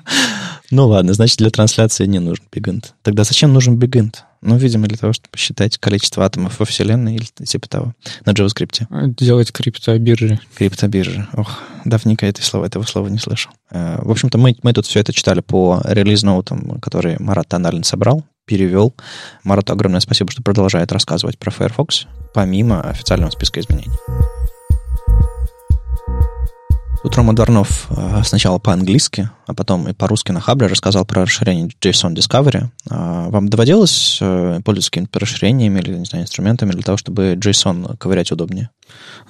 [0.69, 2.93] Ну ладно, значит, для трансляции не нужен бигинт.
[3.01, 4.23] Тогда зачем нужен бигинт?
[4.41, 7.93] Ну, видимо, для того, чтобы посчитать количество атомов во Вселенной или типа того,
[8.25, 8.86] на JavaScript.
[9.17, 10.39] Делать криптобиржи.
[10.56, 11.27] Криптобиржи.
[11.34, 13.51] Ох, давненько это слово, этого слова не слышал.
[13.71, 18.23] Э, в общем-то, мы, мы тут все это читали по релиз-ноутам, который Марат Тоналин собрал,
[18.45, 18.93] перевел.
[19.43, 23.97] Марату огромное спасибо, что продолжает рассказывать про Firefox, помимо официального списка изменений.
[27.17, 31.67] Тут Рома Дворнов э, сначала по-английски, а потом и по-русски на Хабре рассказал про расширение
[31.82, 32.67] JSON Discovery.
[32.91, 37.97] А вам доводилось э, пользоваться какими-то расширениями или, не знаю, инструментами для того, чтобы JSON
[37.97, 38.69] ковырять удобнее?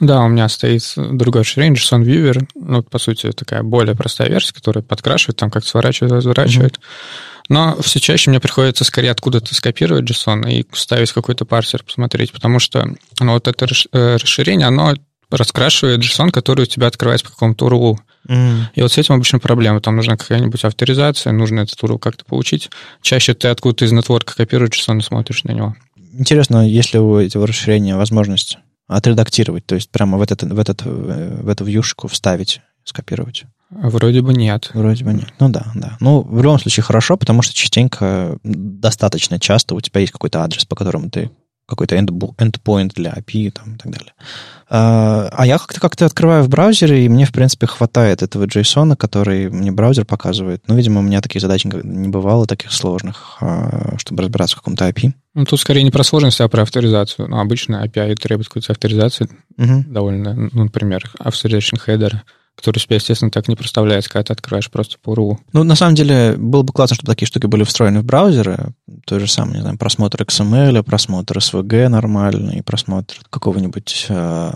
[0.01, 2.45] Да, у меня стоит другое расширение, JSON Viewer.
[2.55, 6.73] Ну, по сути, такая более простая версия, которая подкрашивает, там как сворачивает, разворачивает.
[6.73, 7.27] Mm-hmm.
[7.49, 12.59] Но все чаще мне приходится скорее откуда-то скопировать JSON и ставить какой-то парсер, посмотреть, потому
[12.59, 12.85] что
[13.21, 14.93] ну, вот это э, расширение, оно
[15.29, 17.97] раскрашивает JSON, который у тебя открывается по какому-то URL.
[18.29, 18.59] Mm.
[18.75, 19.81] И вот с этим обычно проблема.
[19.81, 22.69] Там нужна какая-нибудь авторизация, нужно этот URL как-то получить.
[23.01, 25.75] Чаще ты откуда-то из нетворка копируешь JSON и смотришь на него.
[26.13, 30.83] Интересно, есть ли у этого расширения возможность отредактировать, то есть прямо в, этот, в, этот,
[30.83, 33.43] в эту вьюшку вставить, скопировать?
[33.69, 34.71] Вроде бы нет.
[34.73, 35.33] Вроде бы нет.
[35.39, 35.97] Ну да, да.
[35.99, 40.65] Ну, в любом случае хорошо, потому что частенько, достаточно часто у тебя есть какой-то адрес,
[40.65, 41.29] по которому ты
[41.67, 44.13] какой-то endpoint для API там, и так далее.
[44.69, 48.95] А, а я как-то как-то открываю в браузере, и мне, в принципе, хватает этого JSON,
[48.95, 50.63] который мне браузер показывает.
[50.67, 54.87] Ну, видимо, у меня таких задач не бывало, таких сложных, а, чтобы разбираться в каком-то
[54.87, 55.11] API.
[55.35, 57.27] Ну, тут скорее не про сложность, а про авторизацию.
[57.27, 59.83] Ну, обычно API требует какой-то авторизации, угу.
[59.87, 62.21] довольно, ну, например, authorization header
[62.57, 65.37] который себя, естественно, так не проставляется, когда ты открываешь просто по RU.
[65.53, 68.73] Ну, на самом деле, было бы классно, чтобы такие штуки были встроены в браузеры.
[69.05, 74.51] То же самое, не знаю, просмотр XML, просмотр SVG нормальный, просмотр какого-нибудь э,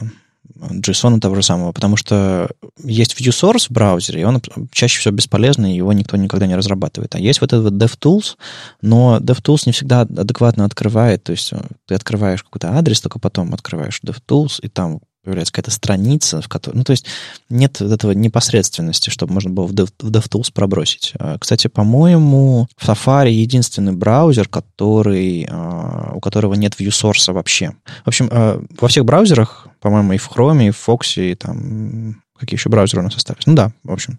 [0.62, 2.50] JSON того же самого, потому что
[2.84, 7.16] есть ViewSource в браузере, и он чаще всего бесполезный, его никто никогда не разрабатывает.
[7.16, 8.36] А есть вот этот вот DevTools,
[8.82, 13.54] но DevTools не всегда адекватно открывает, то есть э, ты открываешь какой-то адрес, только потом
[13.54, 16.78] открываешь DevTools, и там появляется какая-то страница, в которой...
[16.78, 17.06] Ну, то есть
[17.50, 21.14] нет вот этого непосредственности, чтобы можно было в, Dev, в DevTools пробросить.
[21.20, 27.74] А, кстати, по-моему, в Safari единственный браузер, который, а, у которого нет ViewSource вообще.
[28.04, 32.21] В общем, а, во всех браузерах, по-моему, и в Chrome, и в Fox, и там
[32.42, 33.46] Какие еще браузеры у нас остались?
[33.46, 34.18] Ну да, в общем,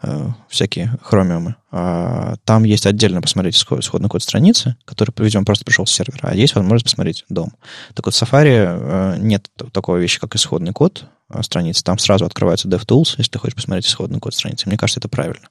[0.00, 1.56] э, всякие хромиумы.
[1.72, 6.34] Э, там есть отдельно посмотреть исходный код страницы, который, видимо, просто пришел с сервера, а
[6.36, 7.54] есть возможность посмотреть дом.
[7.94, 11.82] Так вот, в Safari э, нет такой вещи, как исходный код э, страницы.
[11.82, 14.68] Там сразу открывается DevTools, если ты хочешь посмотреть исходный код страницы.
[14.68, 15.48] Мне кажется, это правильно.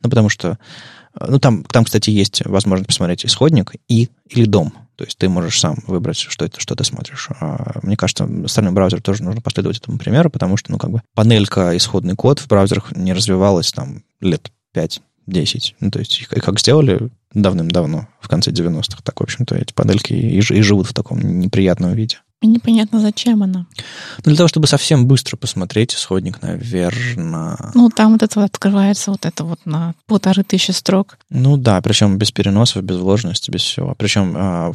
[0.00, 0.56] Ну, потому что...
[1.20, 4.72] Э, ну, там, там, кстати, есть возможность посмотреть исходник и или дом.
[4.98, 7.28] То есть ты можешь сам выбрать, что это, что ты смотришь.
[7.38, 11.02] А, мне кажется, остальным браузерам тоже нужно последовать этому примеру, потому что, ну, как бы,
[11.14, 15.00] панелька исходный код в браузерах не развивалась там лет 5-10.
[15.78, 20.14] Ну, то есть их, как сделали давным-давно, в конце 90-х, так, в общем-то, эти панельки
[20.14, 22.18] и, и живут в таком неприятном виде.
[22.40, 23.66] И непонятно, зачем она.
[24.18, 27.56] Ну, для того, чтобы совсем быстро посмотреть исходник, наверное.
[27.74, 31.18] Ну, там вот это вот открывается вот это вот на полторы тысячи строк.
[31.30, 33.96] Ну да, причем без переносов, без вложенности, без всего.
[33.98, 34.72] Причем, а,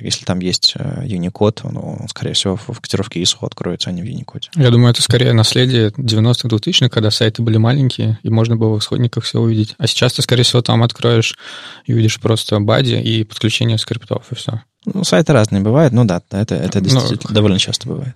[0.00, 4.02] если там есть э, Unicode, он, он, скорее всего, в котировке ISO откроется, а не
[4.02, 4.44] в Unicode.
[4.54, 8.78] Я думаю, это скорее наследие 90-х, 2000-х, когда сайты были маленькие, и можно было в
[8.78, 9.74] исходниках все увидеть.
[9.78, 11.36] А сейчас ты, скорее всего, там откроешь
[11.84, 14.62] и увидишь просто бади и подключение скриптов, и все.
[14.86, 18.14] Ну, сайты разные бывают, ну да, это, это ну, действительно ну, довольно часто бывает.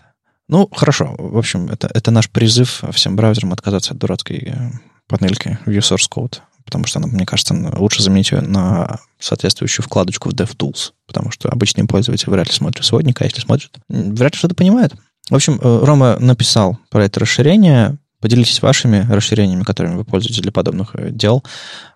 [0.48, 1.14] Ну, хорошо.
[1.18, 4.70] В общем, это, это наш призыв всем браузерам отказаться от дурацкой э,
[5.06, 10.32] панельки View Source Code, потому что, мне кажется, лучше заменить ее на соответствующую вкладочку в
[10.32, 14.54] DevTools, потому что обычные пользователи вряд ли смотрят сводник, а если смотрят, вряд ли что-то
[14.54, 14.94] понимают.
[15.28, 17.98] В общем, э, Рома написал про это расширение.
[18.20, 21.42] Поделитесь вашими расширениями, которыми вы пользуетесь для подобных э, дел.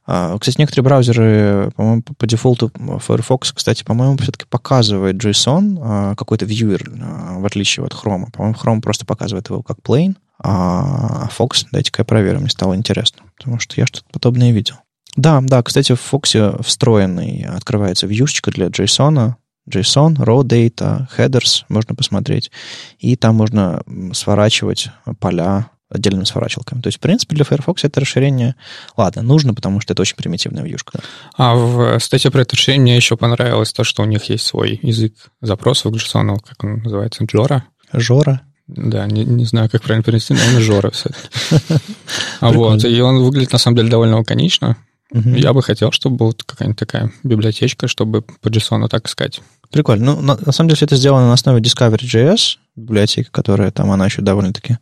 [0.06, 6.46] А, кстати, некоторые браузеры, по-моему, по дефолту Firefox, кстати, по-моему, все-таки показывает JSON, а, какой-то
[6.46, 8.30] viewer, а, в отличие от Chrome.
[8.32, 13.22] По-моему, Chrome просто показывает его как plain, а Fox, дайте-ка я проверю, мне стало интересно,
[13.36, 14.76] потому что я что-то подобное видел.
[15.16, 19.34] Да, да, кстати, в Fox встроенный открывается вьюшечка для JSON,
[19.70, 22.50] JSON, raw data, headers можно посмотреть,
[22.98, 23.82] и там можно
[24.12, 24.88] сворачивать
[25.20, 26.80] поля отдельными сворачивалками.
[26.80, 28.56] То есть, в принципе, для Firefox это расширение,
[28.96, 31.00] ладно, нужно, потому что это очень примитивная вьюшка.
[31.36, 34.78] А в статье про это решение мне еще понравилось то, что у них есть свой
[34.82, 37.64] язык запросов JSON, как он называется, Жора.
[37.92, 38.42] Жора.
[38.66, 41.28] Да, не, не знаю, как правильно перевести, но он Жора все-таки.
[42.40, 44.76] А вот, и он выглядит, на самом деле, довольно лаконично.
[45.12, 49.40] Я бы хотел, чтобы была какая-нибудь такая библиотечка, чтобы по JSON так искать.
[49.70, 50.14] Прикольно.
[50.14, 54.06] Ну, на, на самом деле, все это сделано на основе Discovery.js, библиотека, которая там, она
[54.06, 54.78] еще довольно-таки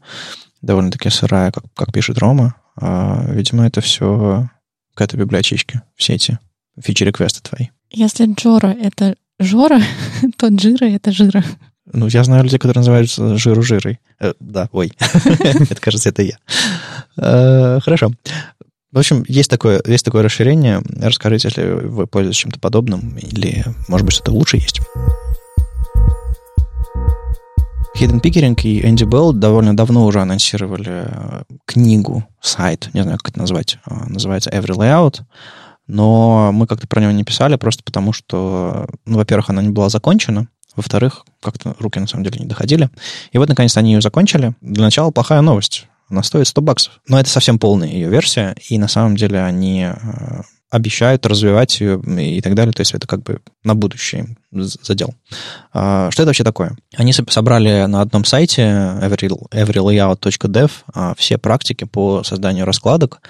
[0.63, 2.55] довольно-таки сырая, как, как пишет Рома.
[2.81, 4.49] А, видимо, это все
[4.95, 6.39] какая-то библиотечка, все эти
[6.81, 7.69] фичи-реквесты твои.
[7.91, 9.81] Если Джора— это Жора,
[10.37, 11.45] то Джира— это Жира.
[11.93, 13.99] Ну, я знаю людей, которые называются жиру жирой.
[14.21, 14.93] Э, да, ой.
[15.01, 16.39] это, кажется, это я.
[17.17, 18.13] Э, хорошо.
[18.93, 20.83] В общем, есть такое, есть такое расширение.
[21.01, 24.81] Расскажите, если вы пользуетесь чем-то подобным, или, может быть, что-то лучше есть.
[27.97, 33.31] Hidden Pickering и Энди Белл довольно давно уже анонсировали э, книгу, сайт, не знаю, как
[33.31, 35.21] это назвать, э, называется Every Layout,
[35.87, 39.89] но мы как-то про него не писали, просто потому что, ну, во-первых, она не была
[39.89, 42.89] закончена, во-вторых, как-то руки на самом деле не доходили.
[43.33, 44.55] И вот, наконец, они ее закончили.
[44.63, 45.87] Для начала плохая новость.
[46.09, 47.01] Она стоит 100 баксов.
[47.07, 52.01] Но это совсем полная ее версия, и на самом деле они э, обещают развивать ее
[52.01, 52.73] и так далее.
[52.73, 55.15] То есть это как бы на будущее задел.
[55.73, 56.75] А, что это вообще такое?
[56.97, 63.21] Они собрали на одном сайте everylayout.dev а, все практики по созданию раскладок,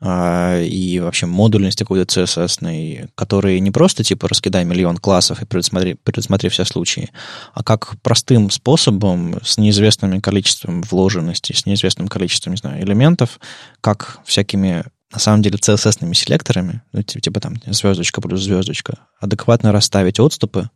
[0.00, 5.94] а, и вообще модульность какой-то CSS, которые не просто типа раскидай миллион классов и предусмотри,
[5.94, 7.10] предусмотри все случаи,
[7.52, 13.38] а как простым способом с неизвестным количеством вложенности, с неизвестным количеством, не знаю, элементов,
[13.80, 14.84] как всякими
[15.14, 20.70] на самом деле CSS-ными селекторами, ну, типа там звездочка плюс звездочка, адекватно расставить отступы,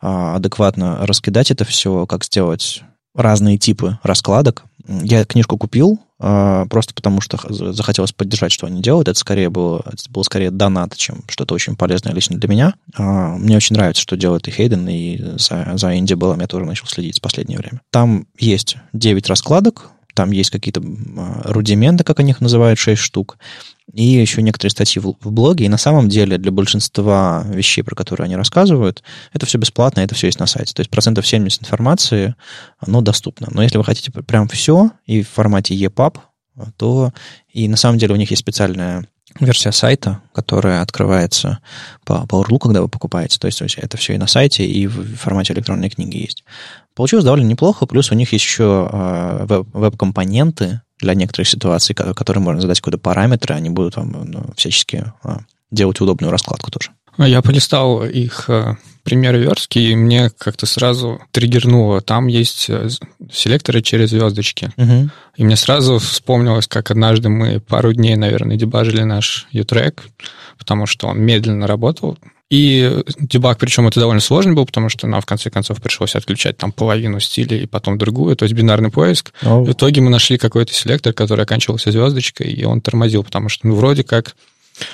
[0.00, 2.82] а, адекватно раскидать это все, как сделать
[3.14, 4.64] разные типы раскладок.
[4.86, 9.08] Я книжку купил, а, просто потому что захотелось поддержать, что они делают.
[9.08, 12.74] Это скорее было, это было скорее донат, чем что-то очень полезное лично для меня.
[12.96, 16.64] А, мне очень нравится, что делает и Хейден, и за, за Инди было, я тоже
[16.64, 17.80] начал следить в последнее время.
[17.90, 23.38] Там есть 9 раскладок, там есть какие-то а, рудименты, как они их называют, 6 штук,
[23.92, 25.66] и еще некоторые статьи в, в блоге.
[25.66, 30.14] И на самом деле для большинства вещей, про которые они рассказывают, это все бесплатно, это
[30.14, 30.74] все есть на сайте.
[30.74, 32.34] То есть процентов 70 информации,
[32.78, 33.48] оно доступно.
[33.50, 36.18] Но если вы хотите прям все и в формате EPUB,
[36.76, 37.12] то
[37.48, 39.06] и на самом деле у них есть специальная
[39.40, 41.60] версия сайта, которая открывается
[42.04, 43.38] по, по URL, когда вы покупаете.
[43.38, 46.44] То есть это все и на сайте, и в формате электронной книги есть.
[46.94, 52.60] Получилось довольно неплохо, плюс у них есть еще э, веб-компоненты для некоторых ситуаций, которые можно
[52.60, 55.36] задать какие-то параметры, они будут вам ну, всячески э,
[55.70, 56.90] делать удобную раскладку тоже.
[57.16, 62.00] А я полистал их э, примеры верстки, и мне как-то сразу триггернуло.
[62.00, 62.70] Там есть
[63.30, 64.70] селекторы через звездочки.
[64.76, 65.10] Угу.
[65.36, 70.04] И мне сразу вспомнилось, как однажды мы пару дней, наверное, дебажили наш U-трек,
[70.58, 72.18] потому что он медленно работал.
[72.52, 76.58] И дебаг, причем это довольно сложный был, потому что нам в конце концов пришлось отключать
[76.58, 79.32] там половину стилей и потом другую, то есть бинарный поиск.
[79.40, 79.64] Oh.
[79.64, 83.74] В итоге мы нашли какой-то селектор, который оканчивался звездочкой, и он тормозил, потому что, ну,
[83.74, 84.36] вроде как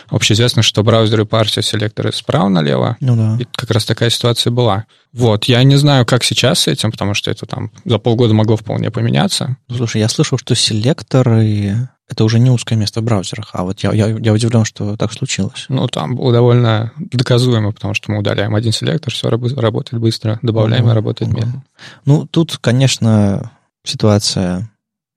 [0.08, 2.96] Общеизвестно, что браузеры парсят селекторы справа налево.
[3.00, 3.36] Ну да.
[3.40, 4.86] И как раз такая ситуация была.
[5.12, 8.56] Вот, я не знаю, как сейчас с этим, потому что это там за полгода могло
[8.56, 9.56] вполне поменяться.
[9.74, 13.92] Слушай, я слышал, что селекторы это уже не узкое место в браузерах, а вот я,
[13.92, 15.66] я, я удивлен, что так случилось.
[15.68, 20.84] Ну, там было довольно доказуемо, потому что мы удаляем один селектор, все работает быстро, добавляем
[20.84, 21.40] угу, и работает угу.
[21.40, 21.64] медленно.
[22.06, 23.50] Ну, тут, конечно,
[23.84, 24.70] ситуация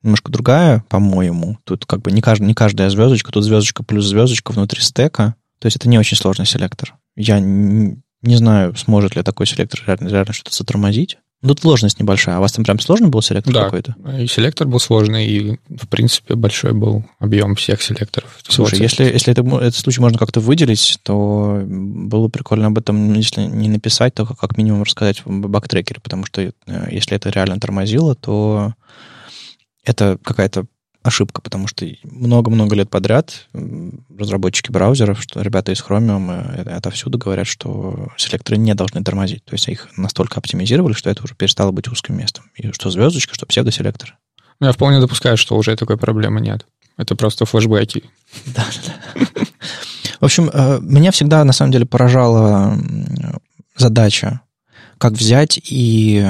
[0.04, 1.58] немножко другая, по-моему.
[1.64, 5.36] Тут как бы не, кажд, не каждая звездочка, тут звездочка плюс звездочка внутри стека.
[5.60, 6.96] То есть это не очень сложный селектор.
[7.16, 11.18] Я не, не знаю, сможет ли такой селектор реально, реально что-то затормозить.
[11.44, 12.36] Ну, тут сложность небольшая.
[12.36, 13.96] А у вас там прям сложный был селектор да, какой-то?
[14.20, 18.38] и селектор был сложный, и, в принципе, большой был объем всех селекторов.
[18.48, 23.42] Слушай, если, если это, этот случай можно как-то выделить, то было прикольно об этом, если
[23.42, 26.52] не написать, то как минимум рассказать в бактрекере, потому что э,
[26.92, 28.76] если это реально тормозило, то
[29.84, 30.66] это какая-то
[31.04, 33.48] ошибка, потому что много-много лет подряд
[34.18, 39.44] разработчики браузеров, что ребята из Chromium это, отовсюду говорят, что селекторы не должны тормозить.
[39.46, 42.46] То есть их настолько оптимизировали, что это уже перестало быть узким местом.
[42.56, 44.18] И что звездочка, что псевдоселектор.
[44.60, 46.68] Ну, я вполне допускаю, что уже такой проблемы нет.
[46.98, 48.04] Это просто флешбеки.
[48.46, 49.46] Да, да, да.
[50.20, 52.78] В общем, э, меня всегда, на самом деле, поражала
[53.76, 54.42] задача,
[55.00, 56.24] как взять и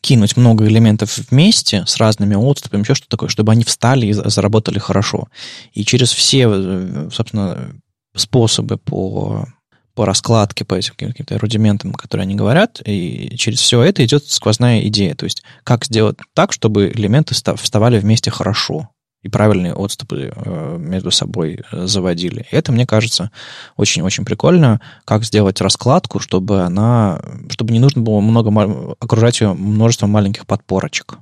[0.00, 4.78] кинуть много элементов вместе с разными отступами, еще что-то такое, чтобы они встали и заработали
[4.78, 5.28] хорошо.
[5.72, 7.72] И через все, э, собственно,
[8.14, 9.46] способы по,
[9.94, 14.86] по раскладке, по этим каким-то рудиментам, которые они говорят, и через все это идет сквозная
[14.88, 15.14] идея.
[15.14, 18.88] То есть как сделать так, чтобы элементы вставали вместе хорошо
[19.22, 22.46] и правильные отступы э, между собой э, заводили.
[22.50, 23.30] Это, мне кажется,
[23.76, 30.10] очень-очень прикольно, как сделать раскладку, чтобы она, чтобы не нужно было много окружать ее множеством
[30.10, 31.18] маленьких подпорочек.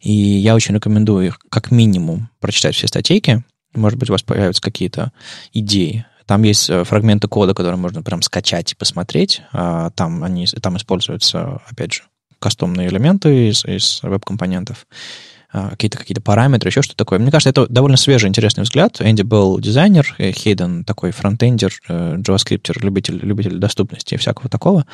[0.00, 3.44] И я очень рекомендую их как минимум прочитать все статейки.
[3.74, 5.12] Может быть, у вас появятся какие-то
[5.52, 6.06] идеи.
[6.26, 9.42] Там есть э, фрагменты кода, которые можно прям скачать и посмотреть.
[9.52, 12.02] А там, они, там используются, опять же,
[12.38, 14.86] кастомные элементы из, из веб-компонентов.
[15.54, 17.18] А, какие-то какие параметры, еще что-то такое.
[17.18, 19.00] Мне кажется, это довольно свежий, интересный взгляд.
[19.00, 24.86] Энди был дизайнер, э, Хейден такой фронтендер, э, JavaScript, любитель, любитель доступности и всякого такого.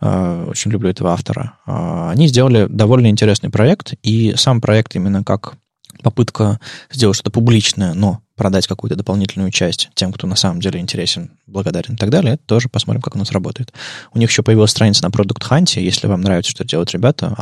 [0.00, 1.54] А, очень люблю этого автора.
[1.64, 5.54] А, они сделали довольно интересный проект, и сам проект именно как
[6.02, 6.58] попытка
[6.90, 11.94] сделать что-то публичное, но продать какую-то дополнительную часть тем, кто на самом деле интересен, благодарен
[11.94, 13.72] и так далее, тоже посмотрим, как у нас работает.
[14.14, 17.34] У них еще появилась страница на Product Hunt, если вам нравится, что делают ребята,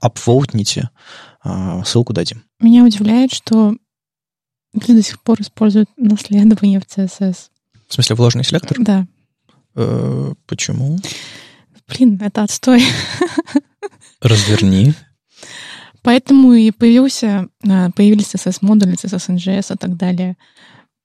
[0.00, 0.90] апвоутните,
[1.84, 2.42] ссылку дадим.
[2.60, 3.76] Меня удивляет, что
[4.74, 7.50] люди до сих пор используют наследование в CSS.
[7.88, 8.78] В смысле, вложенный селектор?
[8.80, 9.06] Да.
[9.74, 10.98] Э, почему?
[11.88, 12.84] Блин, это отстой.
[14.20, 14.94] Разверни.
[16.02, 20.36] Поэтому и появился, а, появились CSS-модули, CSS NGS и так далее.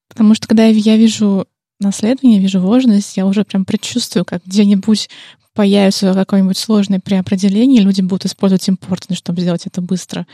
[0.08, 1.48] Потому что когда я вижу
[1.80, 5.10] наследование, вижу вложенность, я уже прям предчувствую, как где-нибудь
[5.54, 10.26] появится какое-нибудь сложное преопределение, люди будут использовать important, чтобы сделать это быстро,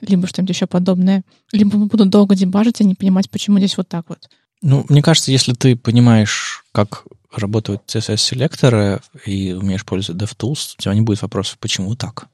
[0.00, 1.22] либо что-нибудь еще подобное,
[1.52, 4.28] либо будут долго дебажить и не понимать, почему здесь вот так вот.
[4.62, 10.94] Ну, мне кажется, если ты понимаешь, как работают CSS-селекторы и умеешь пользоваться DevTools, у тебя
[10.94, 12.28] не будет вопросов, почему так.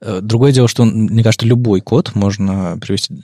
[0.00, 3.14] Э, другое дело, что, мне кажется, любой код можно привести,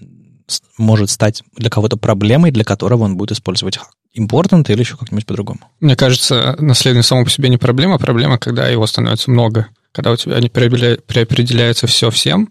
[0.78, 3.78] может стать для кого-то проблемой, для которого он будет использовать
[4.16, 5.60] important или еще как-нибудь по-другому.
[5.80, 10.12] Мне кажется, наследие само по себе не проблема, а проблема, когда его становится много, когда
[10.12, 12.50] у тебя не преопределяется все всем,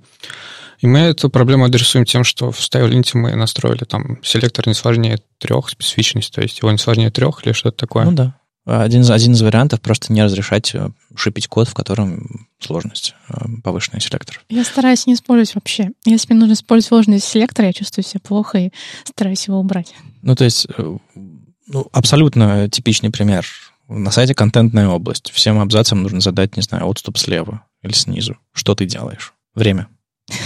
[0.80, 5.20] и мы эту проблему адресуем тем, что в StyleLint мы настроили там селектор не сложнее
[5.38, 8.06] трех специфичность, то есть его не сложнее трех или что-то такое.
[8.06, 8.36] Ну да.
[8.66, 14.02] Один, один из вариантов просто не разрешать э, шипить код, в котором сложность э, повышенный
[14.02, 14.40] селектор.
[14.50, 15.90] Я стараюсь не использовать вообще.
[16.06, 18.72] Если мне нужно использовать сложный селектор, я чувствую себя плохо и
[19.04, 19.96] стараюсь его убрать.
[20.22, 20.98] Ну, то есть, э,
[21.68, 23.48] ну, абсолютно типичный пример.
[23.88, 25.32] На сайте контентная область.
[25.32, 28.38] Всем абзацам нужно задать, не знаю, отступ слева или снизу.
[28.54, 29.34] Что ты делаешь?
[29.56, 29.88] Время.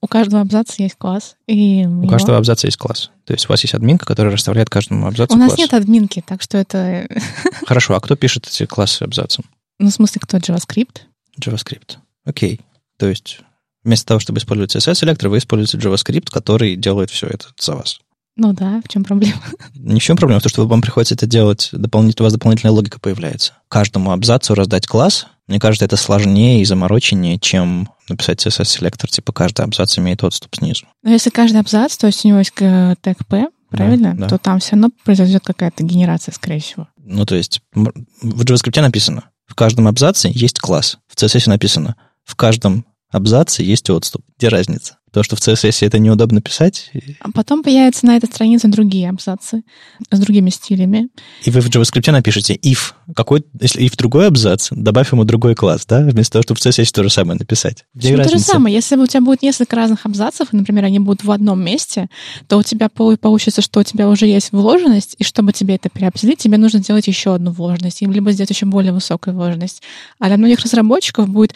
[0.00, 1.36] У каждого абзаца есть класс.
[1.46, 3.10] И у каждого абзаца есть класс.
[3.24, 6.42] То есть у вас есть админка, которая расставляет каждому абзацу У нас нет админки, так
[6.42, 7.08] что это...
[7.66, 9.44] Хорошо, а кто пишет эти классы абзацам?
[9.78, 10.38] Ну, в смысле, кто?
[10.38, 11.02] JavaScript?
[11.40, 11.96] JavaScript.
[12.24, 12.60] Окей.
[12.98, 13.40] То есть
[13.86, 18.00] вместо того, чтобы использовать CSS-селектор, вы используете JavaScript, который делает все это за вас.
[18.36, 19.40] Ну да, в чем проблема?
[19.74, 22.72] Ни в чем проблема, в том, что вам приходится это делать, дополнительно, у вас дополнительная
[22.72, 23.54] логика появляется.
[23.68, 29.64] Каждому абзацу раздать класс, мне кажется, это сложнее и замороченнее, чем написать CSS-селектор, типа каждый
[29.64, 30.86] абзац имеет отступ снизу.
[31.02, 34.14] Но если каждый абзац, то есть у него есть тег P, правильно?
[34.14, 34.28] Да, да.
[34.28, 36.88] То там все равно произойдет какая-то генерация, скорее всего.
[36.98, 40.98] Ну, то есть в JavaScript написано, в каждом абзаце есть класс.
[41.06, 42.84] В CSS написано, в каждом
[43.16, 44.22] абзаце есть отступ.
[44.38, 44.98] Где разница?
[45.12, 46.90] То, что в CSS это неудобно писать.
[47.20, 49.62] А потом появятся на этой странице другие абзацы
[50.10, 51.08] с другими стилями.
[51.42, 52.92] И вы в JavaScript напишите if.
[53.14, 56.00] Какой, если if другой абзац, добавь ему другой класс, да?
[56.02, 57.86] Вместо того, чтобы в CSS то же самое написать.
[57.94, 58.74] Где то же самое.
[58.74, 62.08] Если у тебя будет несколько разных абзацев, и, например, они будут в одном месте,
[62.46, 66.40] то у тебя получится, что у тебя уже есть вложенность, и чтобы тебе это переопределить,
[66.40, 69.80] тебе нужно сделать еще одну вложенность, либо сделать еще более высокую вложенность.
[70.18, 71.54] А для многих разработчиков будет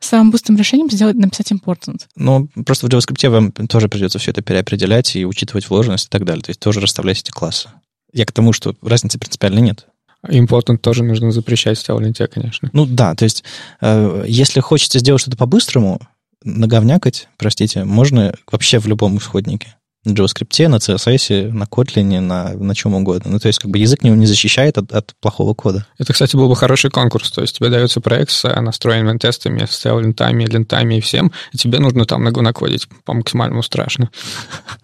[0.00, 2.02] самым быстрым решением сделать, написать important.
[2.16, 6.24] Ну, просто в JavaScript вам тоже придется все это переопределять и учитывать вложенность и так
[6.24, 6.42] далее.
[6.42, 7.68] То есть тоже расставлять эти классы.
[8.12, 9.86] Я к тому, что разницы принципиально нет.
[10.26, 12.68] Important тоже нужно запрещать в Ставленте, конечно.
[12.72, 13.42] Ну да, то есть
[13.80, 16.00] э, если хочется сделать что-то по-быстрому,
[16.44, 22.94] наговнякать, простите, можно вообще в любом исходнике JavaScript, на CSS, на Kotlin, на, на чем
[22.94, 23.32] угодно.
[23.32, 25.86] Ну, то есть, как бы язык не, не защищает от, от плохого кода.
[25.98, 27.30] Это, кстати, был бы хороший конкурс.
[27.30, 31.80] То есть, тебе дается проект с настроенными тестами, с лентами, лентами и всем, и тебе
[31.80, 34.10] нужно там накодить по максимальному страшно.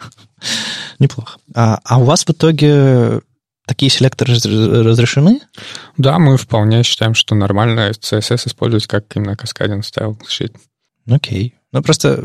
[0.99, 1.39] Неплохо.
[1.55, 3.21] А, а у вас в итоге
[3.67, 5.41] такие селекторы разрешены?
[5.97, 10.55] Да, мы вполне считаем, что нормально CSS использовать как именно каскадин стайл шит.
[11.09, 11.55] Окей.
[11.73, 12.25] Ну, просто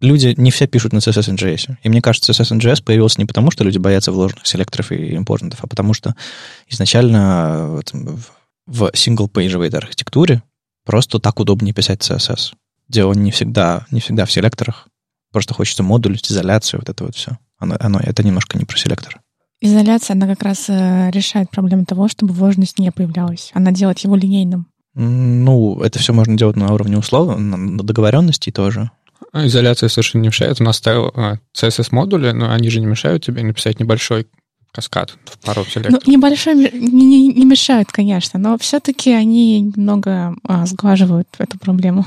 [0.00, 1.76] люди не все пишут на CSS and JS.
[1.82, 5.14] И мне кажется, CSS and JS появился не потому, что люди боятся вложенных селекторов и
[5.14, 6.14] импортантов, а потому что
[6.68, 7.80] изначально
[8.66, 10.42] в single-page архитектуре
[10.84, 12.54] просто так удобнее писать CSS.
[12.88, 14.88] Дело не всегда, не всегда в селекторах.
[15.32, 17.38] Просто хочется модулить, изоляцию, вот это вот все.
[17.58, 19.20] Оно, оно, это немножко не про селектор.
[19.60, 23.50] Изоляция, она как раз э, решает проблему того, чтобы вложенность не появлялась.
[23.54, 24.68] Она делает его линейным.
[24.94, 28.90] Ну, это все можно делать на уровне условий, на договоренности тоже.
[29.32, 30.60] А, изоляция совершенно не мешает.
[30.60, 31.12] У нас ставил
[31.56, 34.26] CSS-модули, но они же не мешают тебе написать небольшой
[34.72, 36.02] каскад в пару селекторов.
[36.06, 42.06] Ну, небольшой не, не, не мешают, конечно, но все-таки они немного а, сглаживают эту проблему.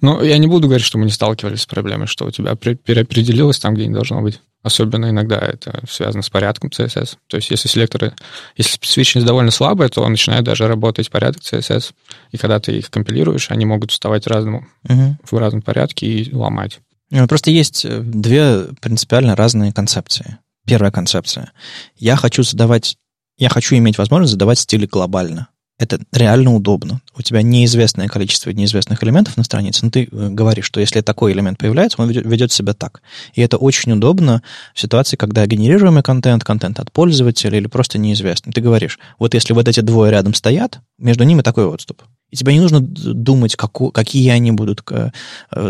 [0.00, 3.58] Ну, я не буду говорить, что мы не сталкивались с проблемой, что у тебя переопределилось
[3.58, 4.40] там, где не должно быть.
[4.62, 7.18] Особенно иногда это связано с порядком CSS.
[7.28, 8.14] То есть если селекторы,
[8.56, 11.92] если специфичность довольно слабая, то он начинает даже работать порядок CSS.
[12.32, 15.16] И когда ты их компилируешь, они могут вставать разному, угу.
[15.22, 16.80] в разном порядке и ломать.
[17.10, 20.38] Ну, просто есть э, две принципиально разные концепции.
[20.66, 21.52] Первая концепция.
[21.96, 22.96] Я хочу задавать,
[23.38, 25.48] я хочу иметь возможность задавать стили глобально
[25.78, 27.00] это реально удобно.
[27.16, 31.32] У тебя неизвестное количество неизвестных элементов на странице, но ты э, говоришь, что если такой
[31.32, 33.02] элемент появляется, он ведет себя так.
[33.34, 34.42] И это очень удобно
[34.74, 38.52] в ситуации, когда генерируемый контент, контент от пользователя или просто неизвестный.
[38.52, 42.02] Ты говоришь, вот если вот эти двое рядом стоят, между ними такой отступ.
[42.30, 45.10] И тебе не нужно думать, какие они будут э,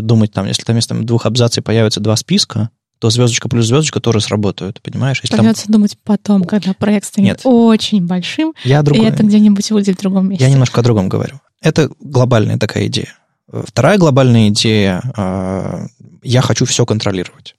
[0.00, 4.20] думать там, если там вместо двух абзаций появятся два списка, то звездочка плюс звездочка тоже
[4.20, 5.20] сработают, понимаешь?
[5.22, 5.72] Если Придется там...
[5.72, 7.40] думать потом, когда проект станет Нет.
[7.44, 9.04] очень большим, я другой...
[9.04, 10.44] и это где-нибудь выйдет в другом месте.
[10.44, 11.40] Я немножко о другом говорю.
[11.60, 13.14] Это глобальная такая идея.
[13.50, 15.86] Вторая глобальная идея, а,
[16.22, 17.54] я хочу все контролировать.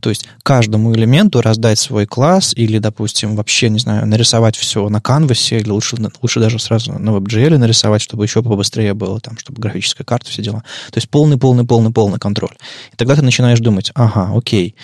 [0.00, 5.00] То есть каждому элементу раздать свой класс или, допустим, вообще, не знаю, нарисовать все на
[5.00, 9.60] канвасе или лучше, лучше даже сразу на WebGL нарисовать, чтобы еще побыстрее было, там, чтобы
[9.60, 10.62] графическая карта, все дела.
[10.90, 12.56] То есть полный-полный-полный-полный контроль.
[12.92, 14.74] И тогда ты начинаешь думать, ага, окей,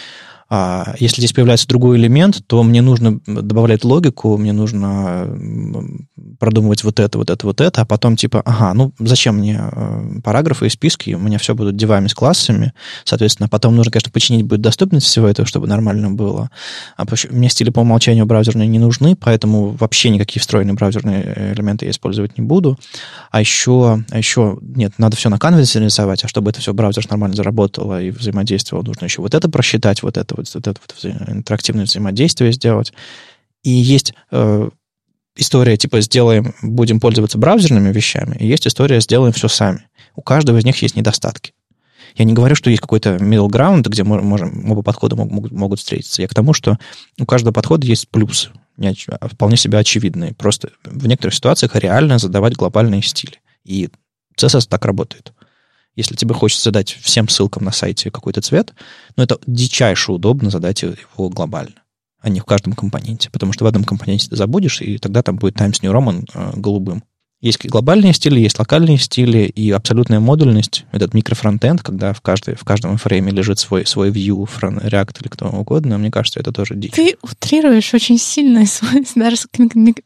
[0.48, 5.28] а если здесь появляется другой элемент, то мне нужно добавлять логику, мне нужно
[6.38, 10.20] продумывать вот это, вот это, вот это, а потом типа, ага, ну зачем мне э,
[10.22, 12.72] параграфы и списки, у меня все будут девами с классами,
[13.04, 16.50] соответственно, потом нужно, конечно, починить будет доступность всего этого, чтобы нормально было.
[16.96, 21.90] А мне стили по умолчанию браузерные не нужны, поэтому вообще никакие встроенные браузерные элементы я
[21.90, 22.78] использовать не буду.
[23.30, 27.04] А еще, а еще нет, надо все на канвасе рисовать, а чтобы это все браузер
[27.10, 31.84] нормально заработало и взаимодействовало, нужно еще вот это просчитать, вот это вот, это вот интерактивное
[31.84, 32.92] взаимодействие сделать.
[33.62, 34.68] И есть э,
[35.36, 39.86] история типа сделаем, будем пользоваться браузерными вещами, и есть история сделаем все сами.
[40.14, 41.52] У каждого из них есть недостатки.
[42.14, 45.80] Я не говорю, что есть какой-то middle ground, где мы можем, оба подхода могут, могут
[45.80, 46.22] встретиться.
[46.22, 46.78] Я к тому, что
[47.20, 48.94] у каждого подхода есть плюсы, не,
[49.30, 50.32] вполне себе очевидные.
[50.32, 53.40] Просто в некоторых ситуациях реально задавать глобальные стили.
[53.64, 53.90] И
[54.38, 55.32] CSS так работает.
[55.96, 58.74] Если тебе хочется задать всем ссылкам на сайте какой-то цвет,
[59.16, 61.82] ну, это дичайше удобно задать его глобально,
[62.20, 63.30] а не в каждом компоненте.
[63.30, 66.24] Потому что в одном компоненте ты забудешь, и тогда там будет Times New Roman
[66.60, 67.02] голубым.
[67.46, 72.64] Есть глобальные стили, есть локальные стили, и абсолютная модульность, этот микрофронтенд, когда в, каждой, в
[72.64, 76.90] каждом фрейме лежит свой, свой view, React или кто угодно, мне кажется, это тоже дичь.
[76.90, 78.64] Ты утрируешь очень сильно,
[79.14, 79.58] даже к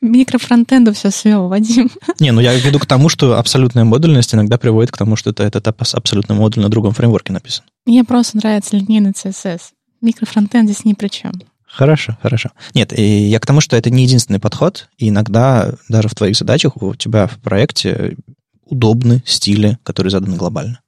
[0.03, 1.91] микрофронтенду все свел, Вадим.
[2.19, 5.43] Не, ну я веду к тому, что абсолютная модульность иногда приводит к тому, что это,
[5.43, 7.65] этот абсолютно модуль на другом фреймворке написан.
[7.87, 9.61] Мне просто нравится линейный CSS.
[10.03, 11.33] Микрофронтенд здесь ни при чем.
[11.73, 12.51] Хорошо, хорошо.
[12.75, 16.37] Нет, и я к тому, что это не единственный подход, и иногда даже в твоих
[16.37, 18.17] задачах у тебя в проекте
[18.65, 20.81] удобны стили, которые заданы глобально.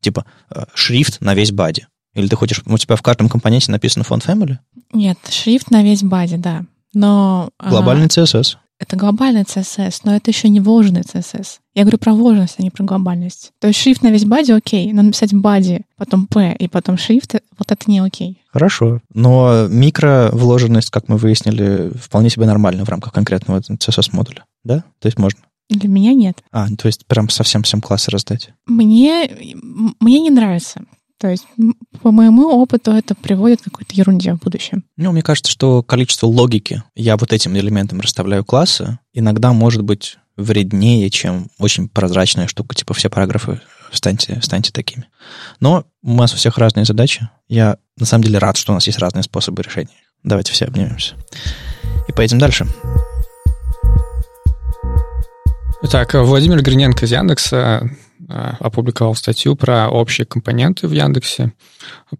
[0.00, 1.86] Типа э, шрифт на весь бади.
[2.14, 4.58] Или ты хочешь, у тебя в каждом компоненте написано font family?
[4.92, 6.64] Нет, шрифт на весь бади, да.
[6.94, 7.50] Но...
[7.58, 8.56] Глобальный CSS.
[8.80, 11.58] Это глобальный CSS, но это еще не вложенный CSS.
[11.74, 13.52] Я говорю про вложенность, а не про глобальность.
[13.60, 17.34] То есть шрифт на весь бади окей, но написать бади, потом P и потом шрифт,
[17.58, 18.42] вот это не окей.
[18.48, 19.00] Хорошо.
[19.12, 24.44] Но микровложенность, как мы выяснили, вполне себе нормально в рамках конкретного CSS-модуля.
[24.64, 24.82] Да?
[24.98, 25.40] То есть можно?
[25.68, 26.42] Для меня нет.
[26.50, 28.50] А, то есть прям совсем всем классы раздать?
[28.66, 29.30] Мне,
[30.00, 30.82] мне не нравится.
[31.20, 31.44] То есть,
[32.02, 34.84] по моему опыту, это приводит к какой-то ерунде в будущем.
[34.96, 40.16] Ну, мне кажется, что количество логики, я вот этим элементом расставляю классы, иногда может быть
[40.38, 43.60] вреднее, чем очень прозрачная штука, типа все параграфы
[43.92, 45.08] станьте, станьте такими.
[45.60, 47.28] Но у нас у всех разные задачи.
[47.48, 49.90] Я на самом деле рад, что у нас есть разные способы решения.
[50.22, 51.16] Давайте все обнимемся.
[52.08, 52.66] И поедем дальше.
[55.90, 57.90] Так, Владимир Гриненко из Яндекса
[58.30, 61.52] опубликовал статью про общие компоненты в Яндексе,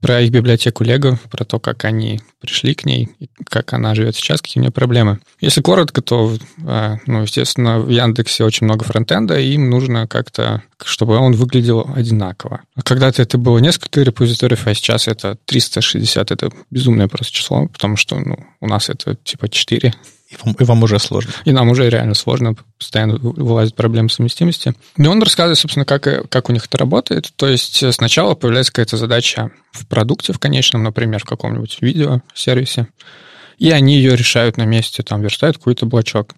[0.00, 4.16] про их библиотеку Lego, про то, как они пришли к ней, и как она живет
[4.16, 5.20] сейчас, какие у нее проблемы.
[5.40, 6.36] Если коротко, то,
[6.66, 11.88] э, ну, естественно, в Яндексе очень много фронтенда, и им нужно как-то, чтобы он выглядел
[11.94, 12.62] одинаково.
[12.82, 18.18] Когда-то это было несколько репозиториев, а сейчас это 360, это безумное просто число, потому что
[18.18, 19.94] ну, у нас это типа 4
[20.30, 21.32] и вам, и вам уже сложно.
[21.44, 24.74] И нам уже реально сложно, постоянно вылазит проблема совместимости.
[24.96, 27.32] И он рассказывает, собственно, как, как у них это работает.
[27.36, 32.86] То есть сначала появляется какая-то задача в продукте в конечном, например, в каком-нибудь видео сервисе,
[33.58, 36.34] и они ее решают на месте, там, верстают какой-то блочок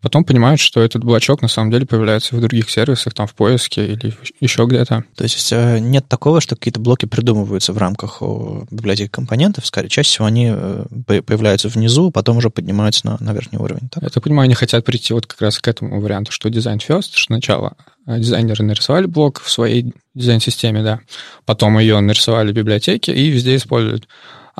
[0.00, 3.86] потом понимают, что этот блочок на самом деле появляется в других сервисах, там в поиске
[3.86, 5.04] или еще где-то.
[5.14, 8.22] То есть э, нет такого, что какие-то блоки придумываются в рамках
[8.70, 13.58] библиотеки компонентов, скорее, чаще всего они э, появляются внизу, потом уже поднимаются на, на верхний
[13.58, 13.88] уровень.
[13.90, 14.02] Так?
[14.02, 17.10] Я так понимаю, они хотят прийти вот как раз к этому варианту, что дизайн first,
[17.14, 17.76] что сначала
[18.06, 21.00] э, дизайнеры нарисовали блок в своей дизайн-системе, да,
[21.44, 24.08] потом ее нарисовали в библиотеке и везде используют.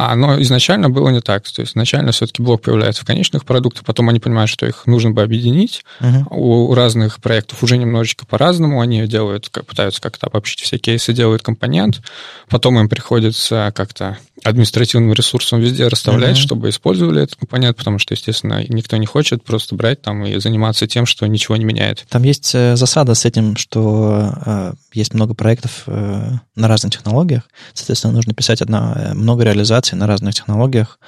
[0.01, 1.43] А оно изначально было не так.
[1.51, 5.11] То есть изначально все-таки блок появляется в конечных продуктах, потом они понимают, что их нужно
[5.11, 5.85] бы объединить.
[6.01, 6.25] Uh-huh.
[6.31, 8.81] У разных проектов уже немножечко по-разному.
[8.81, 12.01] Они делают, пытаются как-то обобщить все кейсы, делают компонент.
[12.49, 16.41] Потом им приходится как-то административным ресурсом везде расставлять, uh-huh.
[16.41, 20.87] чтобы использовали этот компонент, потому что, естественно, никто не хочет просто брать там и заниматься
[20.87, 22.05] тем, что ничего не меняет.
[22.09, 27.43] Там есть э, засада с этим, что э, есть много проектов э, на разных технологиях,
[27.75, 30.99] соответственно, нужно писать одна, э, много реализаций на разных технологиях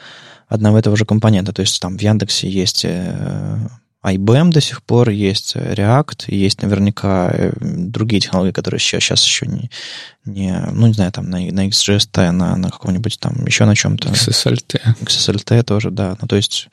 [0.49, 1.53] одного этого же компонента.
[1.53, 3.57] То есть там в Яндексе есть э,
[4.05, 9.70] IBM до сих пор, есть React, есть наверняка другие технологии, которые сейчас, сейчас еще не,
[10.24, 14.09] не, ну, не знаю, там на, на XGST, на, на каком-нибудь там, еще на чем-то.
[14.09, 14.80] XSLT.
[15.03, 16.16] XSLT тоже, да.
[16.20, 16.68] Ну, то есть,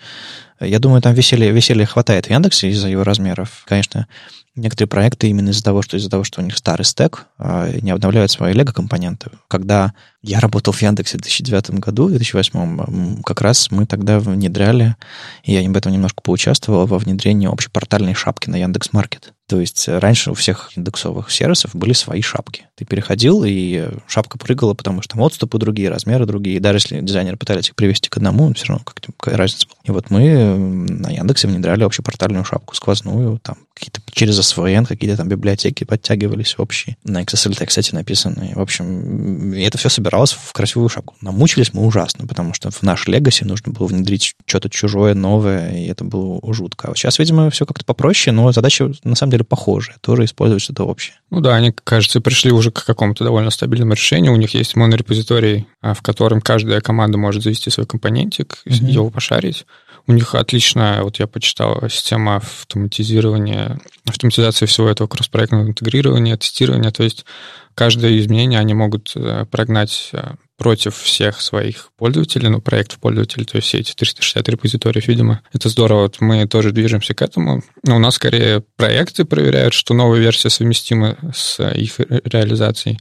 [0.59, 3.63] я думаю, там веселья, веселья хватает в Яндексе из-за его размеров.
[3.65, 4.07] Конечно,
[4.55, 7.91] некоторые проекты именно из-за того, что из-за того, что у них старый стек, а, не
[7.91, 9.31] обновляют свои лего-компоненты.
[9.47, 14.95] Когда я работал в Яндексе в 2009 году, в 2008, как раз мы тогда внедряли,
[15.43, 19.33] и я об этом немножко поучаствовал, во внедрении общепортальной шапки на Яндекс.Маркет.
[19.49, 22.67] То есть раньше у всех индексовых сервисов были свои шапки.
[22.75, 26.59] Ты переходил, и шапка прыгала, потому что там отступы другие, размеры другие.
[26.59, 29.79] Даже если дизайнеры пытались их привести к одному, все равно как какая разница была.
[29.85, 35.29] И вот мы на Яндексе внедряли общепортальную шапку сквозную, там какие-то через SVN, какие-то там
[35.29, 36.97] библиотеки подтягивались общие.
[37.05, 38.51] На XSLT, кстати, написаны.
[38.55, 41.15] В общем, это все собиралось в красивую шапку.
[41.21, 45.87] Намучились мы ужасно, потому что в наш Legacy нужно было внедрить что-то чужое, новое, и
[45.87, 46.87] это было жутко.
[46.87, 49.97] А вот сейчас, видимо, все как-то попроще, но задача на самом деле похожая.
[50.01, 51.15] Тоже использовать что-то общее.
[51.29, 54.33] Ну да, они, кажется, пришли уже к какому-то довольно стабильному решению.
[54.33, 58.89] У них есть монорепозиторий, а, в котором каждая команда может завести свой компонентик, mm-hmm.
[58.89, 59.65] его пошарить.
[60.09, 66.89] У них отличная, вот я почитал, система автоматизирования, автоматизации всего этого кросспроектного интегрирования, тестирования.
[66.89, 67.27] То есть
[67.75, 73.57] каждое изменение они могут э, прогнать э, против всех своих пользователей, ну, проектов пользователей, то
[73.57, 75.41] есть все эти 360 репозиториев, видимо.
[75.53, 77.61] Это здорово, вот мы тоже движемся к этому.
[77.83, 82.99] Но у нас скорее проекты проверяют, что новая версия совместима с их реализацией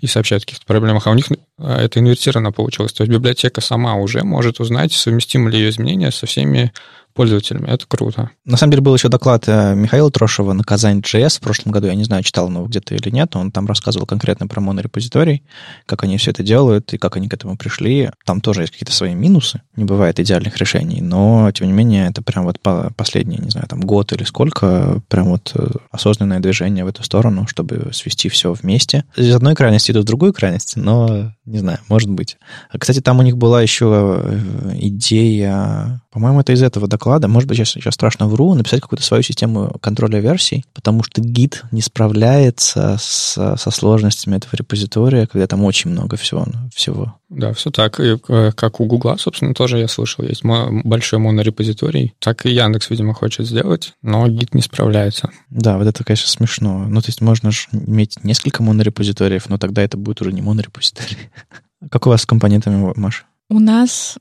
[0.00, 1.26] и сообщают о каких-то проблемах, а у них
[1.58, 2.92] а, это инвертировано получилось.
[2.92, 6.72] То есть библиотека сама уже может узнать, совместимы ли ее изменения со всеми
[7.18, 7.66] пользователями.
[7.66, 8.30] Это круто.
[8.44, 11.88] На самом деле был еще доклад э, Михаила Трошева на Казань.js в прошлом году.
[11.88, 13.34] Я не знаю, читал он его где-то или нет.
[13.34, 15.42] Он там рассказывал конкретно про монорепозиторий,
[15.86, 18.12] как они все это делают и как они к этому пришли.
[18.24, 19.62] Там тоже есть какие-то свои минусы.
[19.74, 21.00] Не бывает идеальных решений.
[21.00, 22.60] Но, тем не менее, это прям вот
[22.94, 27.48] последний, не знаю, там год или сколько, прям вот э, осознанное движение в эту сторону,
[27.48, 29.02] чтобы свести все вместе.
[29.16, 32.36] Из одной крайности до другой крайности, но не знаю, может быть.
[32.78, 37.58] Кстати, там у них была еще э, идея, по-моему, это из этого доклада, может быть,
[37.58, 42.96] сейчас, сейчас страшно вру, написать какую-то свою систему контроля версий, потому что гид не справляется
[43.00, 46.46] с, со сложностями этого репозитория, когда там очень много всего.
[46.74, 47.14] всего.
[47.28, 48.00] Да, все так.
[48.00, 52.14] И, э, как у Гугла, собственно, тоже я слышал, есть большой монорепозиторий.
[52.18, 55.30] Так и Яндекс, видимо, хочет сделать, но гид не справляется.
[55.50, 56.86] Да, вот это, конечно, смешно.
[56.88, 61.18] Ну, то есть можно же иметь несколько монорепозиториев, но тогда это будет уже не монорепозиторий.
[61.90, 63.24] Как у вас с компонентами, Маша?
[63.50, 64.18] У нас,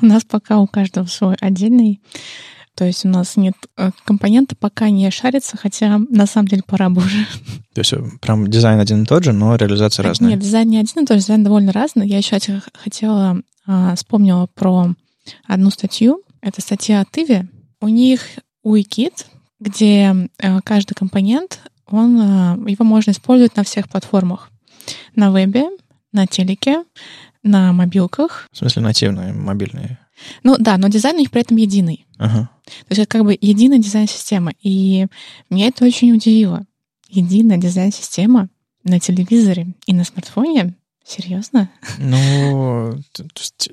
[0.00, 2.00] у нас пока у каждого свой отдельный.
[2.74, 6.88] То есть у нас нет э, компонента, пока не шарится, хотя на самом деле пора
[6.88, 7.26] бы уже.
[7.74, 10.30] То есть э, прям дизайн один и тот же, но реализация разная?
[10.30, 12.08] Нет, дизайн не один и тот же, дизайн довольно разный.
[12.08, 12.38] Я еще
[12.72, 14.94] хотела, а, вспомнила про
[15.46, 16.22] одну статью.
[16.40, 17.42] Это статья от Иви.
[17.80, 18.22] У них
[18.64, 19.26] UIKit,
[19.60, 24.48] где э, каждый компонент, он, его можно использовать на всех платформах.
[25.14, 25.68] На вебе,
[26.10, 26.84] на телеке,
[27.42, 28.48] на мобилках.
[28.52, 29.98] В смысле нативные, мобильные?
[30.42, 32.06] Ну да, но дизайн у них при этом единый.
[32.18, 32.50] Ага.
[32.64, 34.52] То есть это как бы единая дизайн-система.
[34.62, 35.06] И
[35.50, 36.64] меня это очень удивило.
[37.08, 38.48] Единая дизайн-система
[38.84, 40.74] на телевизоре и на смартфоне
[41.04, 41.68] Серьезно?
[41.98, 42.94] Ну,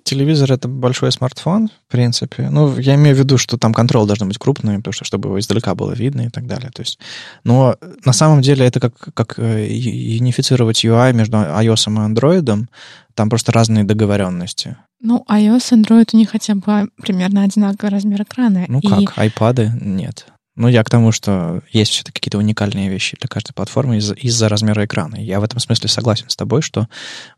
[0.04, 2.50] телевизор это большой смартфон, в принципе.
[2.50, 5.40] Ну, я имею в виду, что там контроль должен быть крупный, потому что чтобы его
[5.40, 6.72] издалека было видно и так далее.
[6.72, 7.00] То есть,
[7.44, 12.68] но на самом деле это как, как э, юнифицировать UI между iOS и Android.
[13.14, 14.78] Там просто разные договоренности.
[15.02, 18.66] Ну, iOS и Android у них хотя бы примерно одинаковый размер экрана.
[18.68, 18.88] Ну и...
[18.88, 20.26] как, айпады нет.
[20.60, 24.49] Ну, я к тому, что есть все-таки какие-то уникальные вещи для каждой платформы из- из-за
[24.49, 25.16] размера экрана.
[25.16, 26.89] Я в этом смысле согласен с тобой, что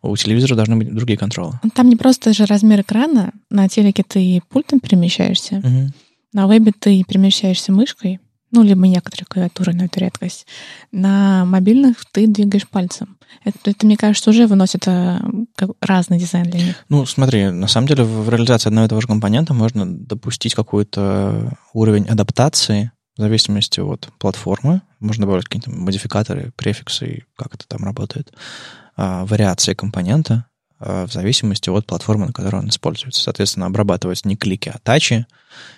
[0.01, 1.59] у телевизора должны быть другие контролы.
[1.61, 3.31] Ну, там не просто же размер экрана.
[3.51, 5.93] На телеке ты пультом перемещаешься, угу.
[6.33, 8.19] на вебе ты перемещаешься мышкой,
[8.49, 10.47] ну, либо некоторые клавиатуры, но это редкость.
[10.91, 13.17] На мобильных ты двигаешь пальцем.
[13.45, 15.21] Это, это мне кажется, уже выносит а,
[15.55, 16.75] как, разный дизайн для них.
[16.89, 21.55] Ну, смотри, на самом деле в реализации одного и того же компонента можно допустить какой-то
[21.73, 24.81] уровень адаптации в зависимости от платформы.
[24.99, 28.31] Можно добавить какие-то модификаторы, префиксы, как это там работает,
[28.95, 30.45] а, вариации компонента
[30.79, 33.21] а, в зависимости от платформы, на которой он используется.
[33.21, 35.25] Соответственно, обрабатывать не клики, а тачи,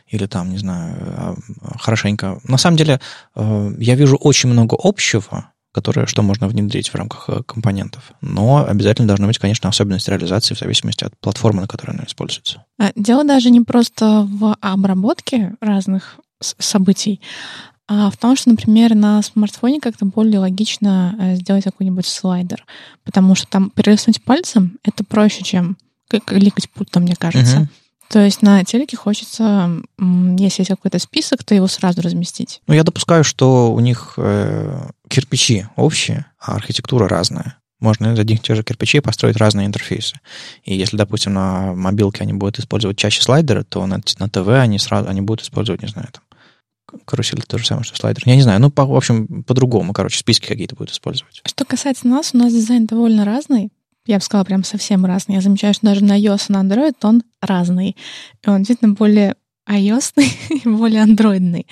[0.07, 1.36] или там, не знаю, а,
[1.79, 2.39] хорошенько.
[2.43, 2.99] На самом деле,
[3.36, 8.11] я вижу очень много общего, которое, что можно внедрить в рамках э, компонентов.
[8.21, 12.63] Но обязательно должна быть, конечно, особенность реализации в зависимости от платформы, на которой она используется.
[12.95, 17.21] Дело даже не просто в обработке разных событий,
[17.87, 22.65] а в том, что, например, на смартфоне как-то более логично э, сделать какой-нибудь слайдер,
[23.03, 25.77] потому что там перелистнуть пальцем— это проще, чем
[26.07, 27.57] кликать пультом, мне кажется.
[27.57, 27.67] Uh-huh.
[28.09, 32.61] То есть на телеке хочется, если есть какой-то список, то его сразу разместить.
[32.67, 37.57] Ну, я допускаю, что у них э, кирпичи общие, а архитектура разная.
[37.79, 40.19] Можно из одних и тех же кирпичей построить разные интерфейсы.
[40.63, 44.77] И если, допустим, на мобилке они будут использовать чаще слайдеры, то на, на ТВ они
[44.79, 46.23] сразу они будут использовать, не знаю, там,
[47.05, 48.23] карусель то же самое, что слайдер.
[48.25, 51.41] Я не знаю, ну, по, в общем, по-другому, короче, списки какие-то будут использовать.
[51.45, 53.71] Что касается нас, у нас дизайн довольно разный.
[54.05, 55.35] Я бы сказала, прям совсем разный.
[55.35, 57.95] Я замечаю, что даже на iOS и на Android он разный.
[58.45, 59.35] И он действительно более
[59.69, 60.11] ios
[60.49, 61.67] и более андроидный.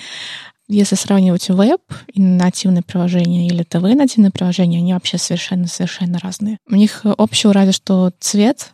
[0.68, 1.82] Если сравнивать веб
[2.14, 6.58] и нативные приложения или ТВ нативные приложения, они вообще совершенно-совершенно разные.
[6.70, 8.72] У них общего разве что цвет,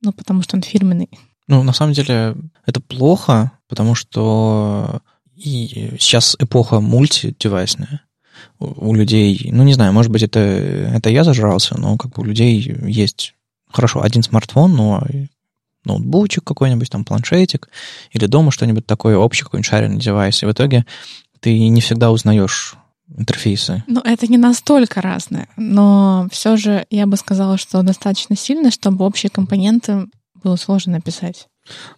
[0.00, 1.10] ну, потому что он фирменный.
[1.48, 5.00] Ну, на самом деле, это плохо, потому что
[5.40, 8.02] и сейчас эпоха мультидевайсная.
[8.58, 12.24] У, людей, ну, не знаю, может быть, это, это я зажрался, но как бы у
[12.24, 13.34] людей есть,
[13.70, 15.02] хорошо, один смартфон, но
[15.84, 17.68] ноутбучик какой-нибудь, там планшетик,
[18.12, 20.84] или дома что-нибудь такое, общий какой-нибудь шаренный девайс, и в итоге
[21.40, 22.74] ты не всегда узнаешь
[23.16, 23.82] интерфейсы.
[23.86, 29.06] Ну, это не настолько разное, но все же я бы сказала, что достаточно сильно, чтобы
[29.06, 30.06] общие компоненты
[30.42, 31.48] было сложно написать.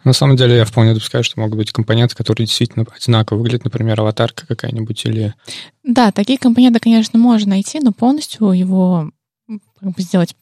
[0.04, 4.00] На самом деле я вполне допускаю, что могут быть компоненты, которые действительно одинаково выглядят, например,
[4.00, 5.34] аватарка какая-нибудь или...
[5.82, 9.10] Да, такие компоненты, конечно, можно найти, но полностью его
[9.48, 10.36] как бы сделать,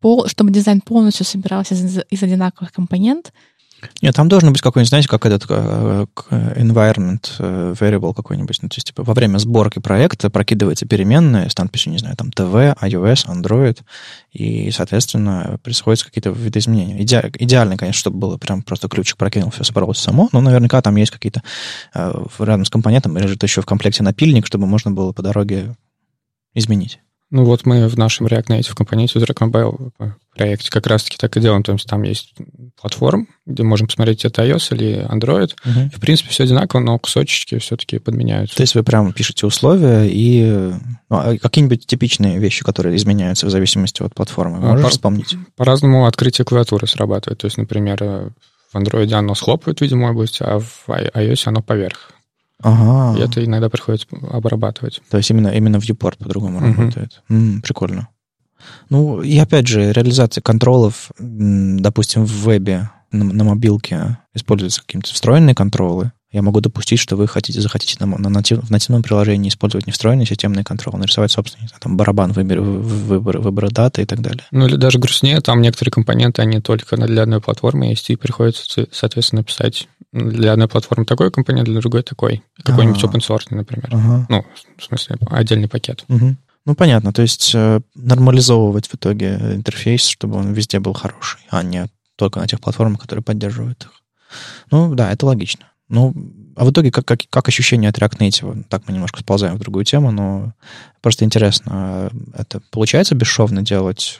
[0.00, 3.32] пол, чтобы дизайн полностью собирался из, из одинаковых компонентов,
[4.02, 8.58] нет, там должен быть какой-нибудь, знаете, как этот э, environment э, variable какой-нибудь.
[8.62, 12.28] Ну, то есть, типа, во время сборки проекта прокидывается переменная с надписью, не знаю, там,
[12.28, 13.78] TV, iOS, Android,
[14.32, 17.02] и, соответственно, происходят какие-то видоизменения.
[17.02, 20.96] Иде, идеально, конечно, чтобы было прям просто ключик прокинул, все собралось само, но наверняка там
[20.96, 21.42] есть какие-то
[21.94, 25.76] э, рядом с компонентом лежит еще в комплекте напильник, чтобы можно было по дороге
[26.54, 27.00] изменить.
[27.30, 29.90] Ну вот мы в нашем React Native компоненте Drag Mobile
[30.36, 31.62] проекте как раз-таки так и делаем.
[31.62, 32.34] То есть там есть
[32.80, 35.54] платформ, где можем посмотреть, это iOS или Android.
[35.64, 35.80] Угу.
[35.92, 38.56] И, в принципе, все одинаково, но кусочки все-таки подменяются.
[38.56, 40.44] То есть вы прямо пишете условия и
[41.08, 45.36] ну, а какие-нибудь типичные вещи, которые изменяются в зависимости от платформы, можешь по, вспомнить?
[45.56, 47.40] По-разному открытие клавиатуры срабатывает.
[47.40, 48.32] То есть, например,
[48.72, 52.12] в Android оно схлопывает, видимо, область, а в iOS оно поверх.
[52.62, 53.18] Ага.
[53.18, 55.02] И это иногда приходится обрабатывать.
[55.10, 56.66] То есть именно, именно viewport по-другому угу.
[56.66, 57.22] работает.
[57.28, 58.08] М-м, прикольно.
[58.88, 65.54] Ну, и опять же, реализация контролов, допустим, в вебе на, на мобилке используются какие-то встроенные
[65.54, 66.12] контролы.
[66.32, 69.92] Я могу допустить, что вы хотите, захотите на, на натив, в нативном приложении использовать не
[69.92, 74.44] встроенный системный контроль, нарисовать собственный, там, барабан выбор, выбор, выбора даты и так далее.
[74.50, 78.86] Ну, или даже грустнее, там некоторые компоненты, они только для одной платформы есть, и приходится,
[78.90, 82.42] соответственно, писать для одной платформы такой компонент, для другой такой.
[82.62, 83.88] Какой-нибудь open source, например.
[83.92, 84.26] Ага.
[84.28, 84.44] Ну,
[84.76, 86.04] в смысле, отдельный пакет.
[86.08, 86.36] Угу.
[86.66, 87.12] Ну, понятно.
[87.12, 91.86] То есть э, нормализовывать в итоге интерфейс, чтобы он везде был хороший, а не
[92.16, 93.92] только на тех платформах, которые поддерживают их.
[94.70, 95.66] Ну, да, это логично.
[95.88, 96.14] Ну,
[96.56, 98.64] а в итоге как, как, как ощущение от React Native?
[98.68, 100.52] Так мы немножко сползаем в другую тему, но
[101.00, 104.18] просто интересно, это получается бесшовно делать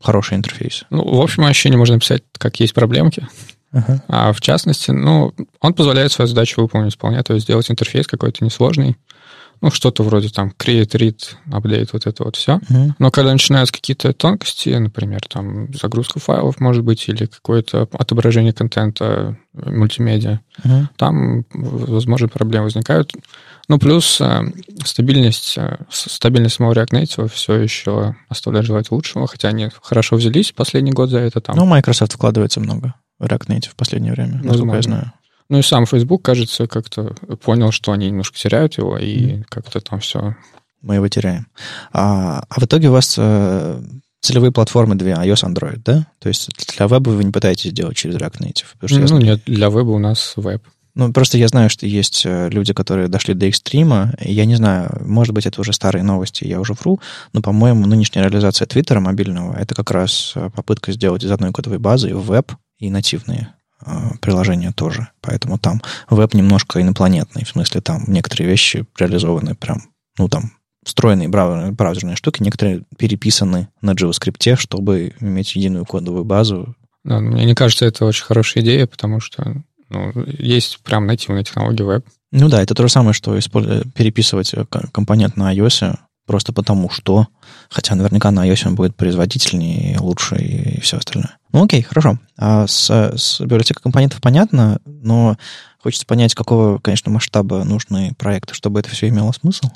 [0.00, 0.84] хороший интерфейс?
[0.90, 3.28] Ну, в общем, ощущение можно написать, как есть проблемки.
[3.74, 4.00] Uh-huh.
[4.08, 8.44] А в частности, ну, он позволяет свою задачу выполнить вполне, то есть сделать интерфейс какой-то
[8.44, 8.96] несложный,
[9.60, 11.18] ну, что-то вроде там create, read,
[11.48, 12.58] update, вот это вот все.
[12.58, 12.92] Uh-huh.
[12.98, 19.36] Но когда начинаются какие-то тонкости, например, там загрузка файлов, может быть, или какое-то отображение контента
[19.54, 20.86] мультимедиа, uh-huh.
[20.96, 23.12] там, возможно, проблемы возникают.
[23.68, 24.42] Ну, плюс э,
[24.84, 30.52] стабильность, э, стабильность самого React Native все еще оставляет желать лучшего, хотя они хорошо взялись
[30.52, 31.56] последний год за это там.
[31.56, 32.94] Ну, Microsoft вкладывается много
[33.26, 35.12] в Native в последнее время, насколько я знаю.
[35.50, 39.44] Ну и сам Facebook, кажется, как-то понял, что они немножко теряют его, и mm.
[39.48, 40.34] как-то там все...
[40.80, 41.46] Мы его теряем.
[41.92, 43.82] А, а в итоге у вас э,
[44.20, 46.06] целевые платформы две, iOS, Android, да?
[46.18, 48.86] То есть для веба вы не пытаетесь делать через React Native?
[48.86, 50.62] Что ну, нет, для веба у нас веб.
[50.94, 54.14] Ну, просто я знаю, что есть э, люди, которые дошли до экстрима.
[54.20, 57.00] Я не знаю, может быть, это уже старые новости, я уже вру,
[57.32, 61.78] но, по-моему, нынешняя реализация Твиттера мобильного— это как раз э, попытка сделать из одной кодовой
[61.78, 62.52] базы веб
[62.86, 63.54] и нативные
[63.86, 65.08] Э, приложения тоже.
[65.20, 67.44] Поэтому там веб немножко инопланетный.
[67.44, 69.82] В смысле, там некоторые вещи реализованы прям,
[70.18, 70.52] ну, там,
[70.84, 76.74] встроенные браузерные штуки, некоторые переписаны на JavaScript, чтобы иметь единую кодовую базу.
[77.04, 81.84] Да, мне не кажется, это очень хорошая идея, потому что ну, есть прям нативная технология
[81.84, 82.06] веб.
[82.32, 83.38] Ну да, это то же самое, что
[83.94, 84.54] переписывать
[84.92, 87.28] компонент на iOS просто потому что,
[87.74, 91.36] хотя наверняка на iOS он будет производительнее, лучше и, и все остальное.
[91.52, 92.18] Ну окей, хорошо.
[92.38, 95.36] А с, с библиотекой компонентов понятно, но
[95.82, 99.70] хочется понять, какого, конечно, масштаба нужны проекты, чтобы это все имело смысл.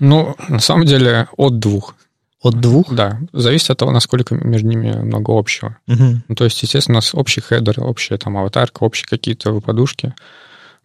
[0.00, 1.94] Ну, на самом деле, от двух.
[2.42, 2.92] От двух?
[2.92, 3.20] Да.
[3.32, 5.76] Зависит от того, насколько между ними много общего.
[5.86, 6.22] Угу.
[6.28, 10.14] Ну, то есть, естественно, у нас общий хедер, общая там аватарка, общие какие-то подушки.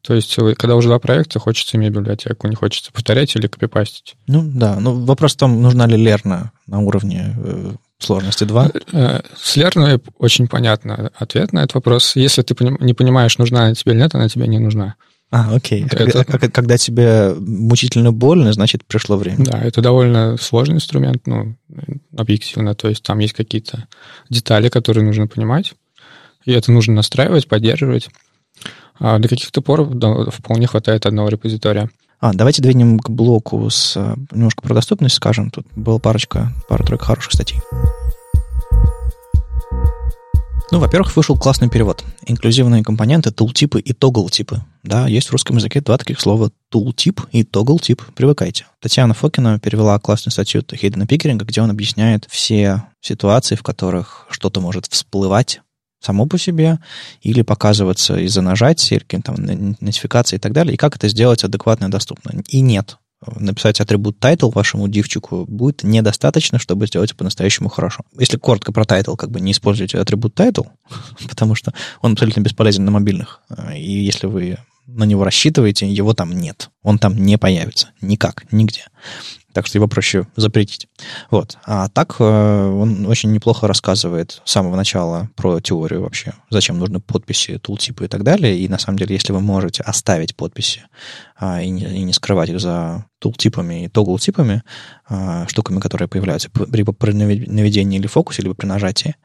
[0.01, 4.15] То есть, когда уже два проекта, хочется иметь библиотеку, не хочется повторять или копипастить.
[4.27, 8.71] Ну да, ну вопрос в том, нужна ли лерна на уровне э, сложности 2?
[8.93, 12.15] Э, с Learn очень понятно ответ на этот вопрос.
[12.15, 14.95] Если ты не понимаешь, нужна она тебе или нет, она тебе не нужна.
[15.31, 15.85] А, окей.
[15.85, 15.95] Это...
[15.95, 19.45] Когда, когда тебе мучительно больно, значит, пришло время.
[19.45, 21.55] Да, это довольно сложный инструмент, ну,
[22.17, 22.75] объективно.
[22.75, 23.87] То есть там есть какие-то
[24.29, 25.73] детали, которые нужно понимать,
[26.43, 28.09] и это нужно настраивать, поддерживать.
[29.03, 29.89] А до каких-то пор
[30.29, 31.89] вполне хватает одного репозитория.
[32.19, 33.97] А, давайте двинем к блоку с
[34.31, 35.49] немножко про доступность скажем.
[35.49, 37.59] Тут была парочка, пара-тройка хороших статей.
[40.69, 42.05] Ну, во-первых, вышел классный перевод.
[42.27, 44.61] Инклюзивные компоненты, тултипы и тогл-типы.
[44.83, 48.03] Да, есть в русском языке два таких слова тултип и тогл-тип.
[48.15, 48.67] Привыкайте.
[48.79, 54.61] Татьяна Фокина перевела классную статью Хейдена Пикеринга, где он объясняет все ситуации, в которых что-то
[54.61, 55.59] может всплывать
[56.01, 56.79] само по себе
[57.21, 59.35] или показываться из-за нажатия, или там
[59.79, 62.41] нотификации и так далее, и как это сделать адекватно и доступно.
[62.47, 62.97] И нет,
[63.37, 68.03] написать атрибут title вашему дивчику будет недостаточно, чтобы сделать по-настоящему хорошо.
[68.17, 70.67] Если коротко про title, как бы не используйте атрибут title,
[71.29, 73.41] потому что он абсолютно бесполезен на мобильных.
[73.75, 74.57] И если вы
[74.93, 76.69] на него рассчитываете, его там нет.
[76.83, 77.89] Он там не появится.
[78.01, 78.85] Никак, нигде.
[79.53, 80.87] Так что его проще запретить.
[81.29, 81.57] Вот.
[81.65, 87.01] А так э, он очень неплохо рассказывает с самого начала про теорию вообще, зачем нужны
[87.01, 88.57] подписи, тултипы и так далее.
[88.57, 90.83] И на самом деле, если вы можете оставить подписи
[91.37, 94.63] а, и, не, и не скрывать их за тултипами и тогл-типами,
[95.09, 99.15] а, штуками, которые появляются либо при наведении или фокусе, либо при нажатии,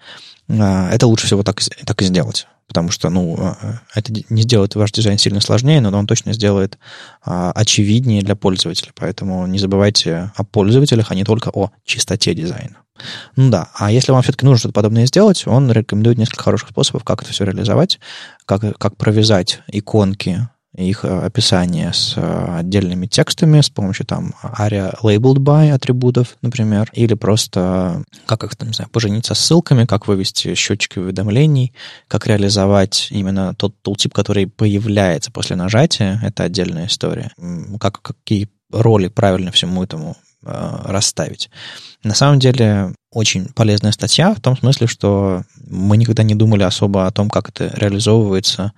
[0.48, 4.74] это лучше всего так, так и сделать потому что, ну, а, а, это не сделает
[4.74, 6.78] ваш дизайн сильно сложнее, но он точно сделает
[7.24, 8.90] а, очевиднее для пользователя.
[8.94, 12.76] Поэтому не забывайте о пользователях, а не только о чистоте дизайна.
[13.36, 17.04] Ну да, а если вам все-таки нужно что-то подобное сделать, он рекомендует несколько хороших способов,
[17.04, 18.00] как это все реализовать,
[18.46, 24.94] как, как провязать иконки их э, описание с э, отдельными текстами с помощью там aria
[25.02, 30.06] labeled by атрибутов, например, или просто как их, там, не знаю, пожениться с ссылками, как
[30.06, 31.72] вывести счетчики уведомлений,
[32.08, 37.30] как реализовать именно тот тултип, который появляется после нажатия, это отдельная история.
[37.80, 41.50] Как, какие роли правильно всему этому э, расставить.
[42.02, 47.06] На самом деле очень полезная статья в том смысле, что мы никогда не думали особо
[47.06, 48.72] о том, как это реализовывается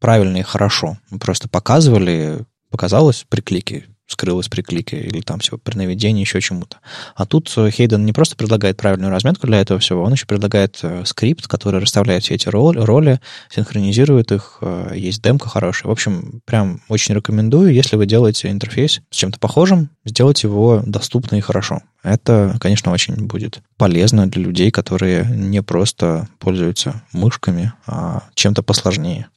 [0.00, 0.98] правильно и хорошо.
[1.10, 6.40] Мы просто показывали, показалось при клике, скрылось при клике, или там всего при наведении, еще
[6.40, 6.78] чему-то.
[7.14, 11.04] А тут Хейден не просто предлагает правильную разметку для этого всего, он еще предлагает э,
[11.04, 13.20] скрипт, который расставляет все эти роли, роли
[13.50, 15.90] синхронизирует их, э, есть демка хорошая.
[15.90, 21.36] В общем, прям очень рекомендую, если вы делаете интерфейс с чем-то похожим, сделать его доступно
[21.36, 21.82] и хорошо.
[22.02, 29.28] Это, конечно, очень будет полезно для людей, которые не просто пользуются мышками, а чем-то посложнее.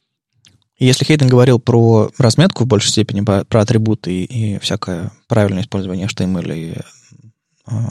[0.82, 6.08] Если Хейден говорил про разметку в большей степени, про атрибуты и, и всякое правильное использование
[6.08, 6.74] HTML и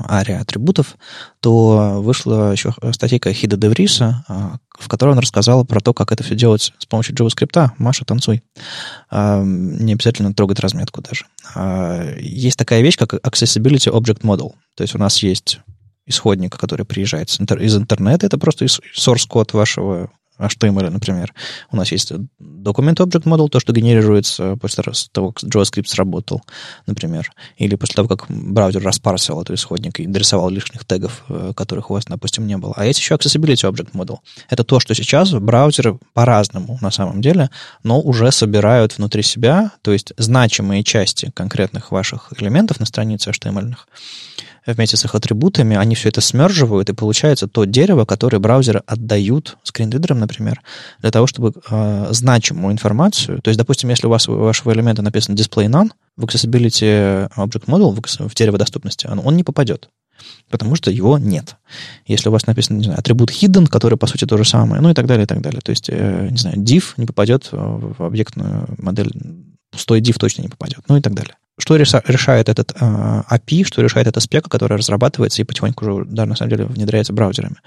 [0.09, 0.97] ария атрибутов,
[1.39, 4.33] то вышла еще статейка Хида Девриса, э,
[4.77, 7.69] в которой он рассказал про то, как это все делать с помощью JavaScript.
[7.77, 8.43] Маша, танцуй.
[9.09, 11.27] Э, не обязательно трогать разметку даже.
[12.19, 14.51] Есть такая вещь, как Accessibility Object Model.
[14.75, 15.61] То есть у нас есть
[16.05, 20.11] исходник, который приезжает из интернета, это просто source код вашего
[20.47, 21.33] HTML, например.
[21.71, 26.41] У нас есть Document Object Model, то, что генерируется после того, как JavaScript сработал,
[26.87, 27.31] например.
[27.57, 31.93] Или после того, как браузер распарсил этот исходник и дорисовал лишних тегов, э, которых у
[31.93, 32.73] вас, допустим, не было.
[32.75, 34.17] А есть еще Accessibility Object Model.
[34.49, 37.49] Это то, что сейчас браузеры по-разному, на самом деле,
[37.83, 43.75] но уже собирают внутри себя, то есть значимые части конкретных ваших элементов на странице HTML
[44.65, 49.57] вместе с их атрибутами, они все это смерживают, и получается то дерево, которое браузеры отдают
[49.63, 50.61] скринридерам, например,
[50.99, 55.01] для того, чтобы э, значимую информацию, то есть, допустим, если у вас у вашего элемента
[55.01, 59.89] написано display none, в Accessibility Object Model, в, в дерево доступности, он, он не попадет
[60.49, 61.55] потому что его нет.
[62.05, 64.91] Если у вас написано, не знаю, атрибут hidden, который, по сути, то же самое, ну
[64.91, 65.61] и так далее, и так далее.
[65.61, 69.11] То есть, э, не знаю, div не попадет в объектную модель,
[69.71, 71.35] пустой div точно не попадет, ну и так далее.
[71.61, 76.25] Что решает этот э, API, что решает эта спека, которая разрабатывается и потихоньку уже, да,
[76.25, 77.57] на самом деле, внедряется браузерами?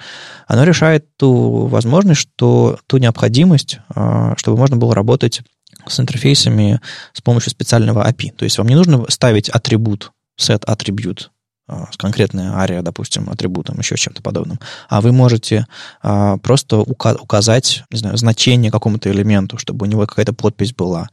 [0.49, 5.43] Оно решает ту возможность, что ту необходимость, э, чтобы можно было работать
[5.87, 6.81] с интерфейсами
[7.13, 8.33] с помощью специального API.
[8.37, 11.29] То есть вам не нужно ставить атрибут, set attribute
[11.67, 15.67] с конкретной ария, допустим, атрибутом, еще чем-то подобным, а вы можете
[16.03, 21.09] а, просто ука- указать, не знаю, значение какому-то элементу, чтобы у него какая-то подпись была.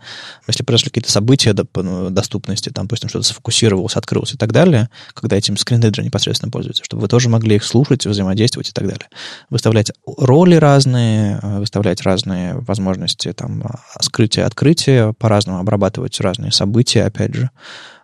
[0.48, 4.90] Если произошли какие-то события до, ну, доступности, там, допустим, что-то сфокусировалось, открылось и так далее,
[5.14, 9.08] когда этим скринридер непосредственно пользуется, чтобы вы тоже могли их слушать, взаимодействовать и так далее.
[9.50, 13.64] Выставлять роли разные, а, выставлять разные возможности, там,
[14.02, 17.52] скрытия, открытия, по-разному обрабатывать разные события, опять же.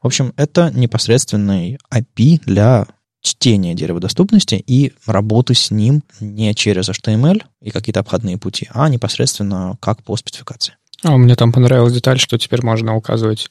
[0.02, 2.88] В общем, это непосредственный API для
[3.22, 8.88] чтения дерева доступности и работы с ним не через HTML и какие-то обходные пути, а
[8.90, 10.76] непосредственно как по спецификации.
[11.04, 13.50] А мне там понравилась деталь, что теперь можно указывать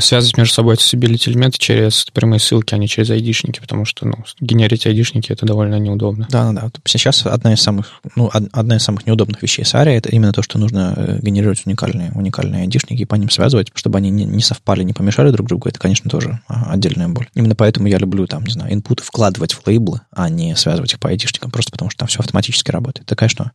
[0.00, 4.16] связывать между собой accessibility элементы через прямые ссылки, а не через айдишники, потому что ну,
[4.40, 6.26] генерить айдишники это довольно неудобно.
[6.30, 6.70] Да, да, да.
[6.84, 10.42] Сейчас одна из самых, ну, одна из самых неудобных вещей с ARIA это именно то,
[10.42, 14.42] что нужно э, генерировать уникальные, уникальные айдишники и по ним связывать, чтобы они не, не
[14.42, 15.68] совпали, не помешали друг другу.
[15.68, 17.28] Это, конечно, тоже а, отдельная боль.
[17.34, 21.00] Именно поэтому я люблю там, не знаю, инпуты вкладывать в лейблы, а не связывать их
[21.00, 23.06] по айдишникам, просто потому что там все автоматически работает.
[23.06, 23.52] Это, конечно,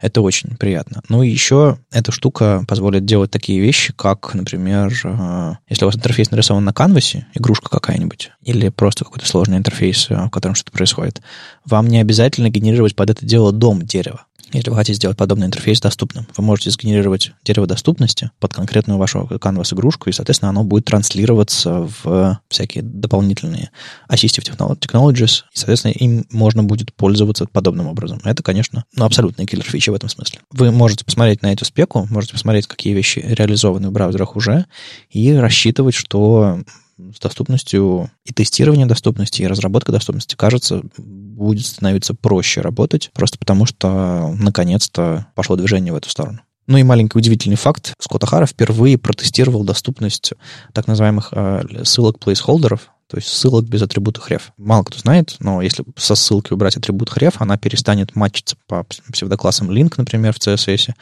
[0.00, 1.02] это очень приятно.
[1.08, 5.96] Ну и еще эта штука позволит делать такие вещи, как, например, э, если у вас
[5.96, 10.72] интерфейс нарисован на канвасе, игрушка какая-нибудь, или просто какой-то сложный интерфейс, э, в котором что-то
[10.72, 11.20] происходит,
[11.64, 14.26] вам не обязательно генерировать под это дело дом дерева.
[14.52, 19.28] Если вы хотите сделать подобный интерфейс доступным, вы можете сгенерировать дерево доступности под конкретную вашу
[19.30, 23.70] Canvas игрушку, и, соответственно, оно будет транслироваться в всякие дополнительные
[24.08, 24.44] assistive
[24.78, 28.20] technologies, и, соответственно, им можно будет пользоваться подобным образом.
[28.24, 30.40] Это, конечно, ну, абсолютная киллер-фича в этом смысле.
[30.52, 34.66] Вы можете посмотреть на эту спеку, можете посмотреть, какие вещи реализованы в браузерах уже,
[35.10, 36.60] и рассчитывать, что
[36.98, 43.66] с доступностью и тестирование доступности, и разработка доступности, кажется, будет становиться проще работать, просто потому
[43.66, 46.40] что наконец-то пошло движение в эту сторону.
[46.66, 47.94] Ну и маленький удивительный факт.
[48.00, 50.32] Скотт Ахара впервые протестировал доступность
[50.72, 54.42] так называемых э, ссылок плейсхолдеров, то есть ссылок без атрибута href.
[54.56, 59.70] Мало кто знает, но если со ссылки убрать атрибут href, она перестанет матчиться по псевдоклассам
[59.70, 60.92] link, например, в CSS,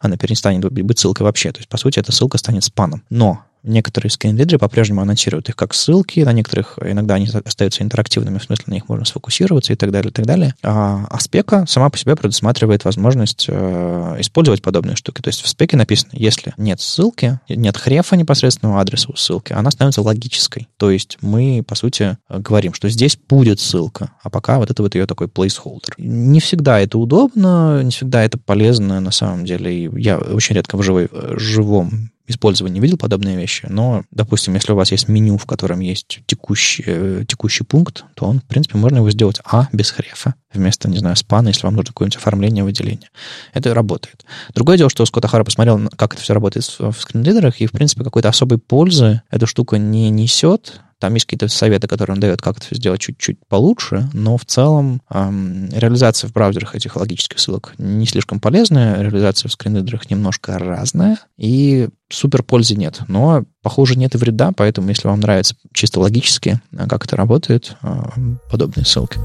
[0.00, 1.52] она перестанет быть ссылкой вообще.
[1.52, 3.02] То есть, по сути, эта ссылка станет спаном.
[3.08, 8.44] Но Некоторые скринридеры по-прежнему аннотируют их как ссылки, на некоторых иногда они остаются интерактивными, в
[8.44, 10.54] смысле на них можно сфокусироваться и так далее, и так далее.
[10.62, 15.22] А, а спека сама по себе предусматривает возможность э, использовать подобные штуки.
[15.22, 19.70] То есть в спеке написано, если нет ссылки, нет хрефа непосредственного адреса у ссылки, она
[19.70, 20.68] становится логической.
[20.76, 24.94] То есть мы, по сути, говорим, что здесь будет ссылка, а пока вот это вот
[24.94, 25.94] ее такой placeholder.
[25.96, 29.86] Не всегда это удобно, не всегда это полезно на самом деле.
[29.86, 34.76] И я очень редко в живой, живом использования видел подобные вещи, но, допустим, если у
[34.76, 38.98] вас есть меню, в котором есть текущий, э, текущий пункт, то он, в принципе, можно
[38.98, 43.10] его сделать А без хрефа, вместо, не знаю, спана, если вам нужно какое-нибудь оформление, выделение.
[43.52, 44.24] Это работает.
[44.54, 48.04] Другое дело, что Скотт Ахара посмотрел, как это все работает в скринридерах, и, в принципе,
[48.04, 52.56] какой-то особой пользы эта штука не несет, там есть какие-то советы, которые он дает, как
[52.56, 58.06] это сделать чуть-чуть получше, но в целом эм, реализация в браузерах этих логических ссылок не
[58.06, 63.02] слишком полезная, реализация в скринридерах немножко разная, и супер пользы нет.
[63.06, 67.76] Но, похоже, нет и вреда, поэтому, если вам нравится чисто логически, э, как это работает,
[67.82, 68.02] э,
[68.50, 69.18] подобные ссылки.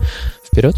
[0.45, 0.75] Вперед!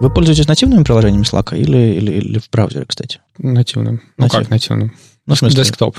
[0.00, 3.20] Вы пользуетесь нативными приложениями Slack или, или, или в браузере, кстати?
[3.36, 4.00] Нативным.
[4.16, 4.94] Ну, как нативным?
[5.26, 5.62] Ну, в смысле?
[5.62, 5.98] Десктоп.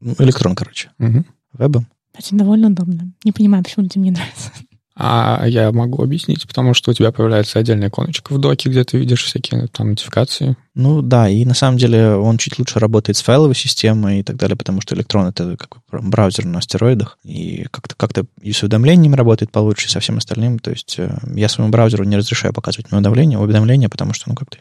[0.00, 0.90] Электрон, короче.
[0.98, 1.24] Угу.
[1.52, 1.86] Вебом.
[2.18, 3.12] Очень довольно удобно.
[3.24, 4.50] Не понимаю, почему тебе не нравится.
[4.98, 8.96] А я могу объяснить, потому что у тебя появляется отдельная иконочка в доке, где ты
[8.96, 10.56] видишь всякие там нотификации.
[10.74, 14.36] Ну да, и на самом деле он чуть лучше работает с файловой системой и так
[14.36, 19.14] далее, потому что электрон это как браузер на стероидах, и как-то как и с уведомлениями
[19.14, 20.58] работает получше, и со всем остальным.
[20.58, 24.34] То есть э, я своему браузеру не разрешаю показывать мне уведомления, уведомления, потому что, ну,
[24.34, 24.58] как-то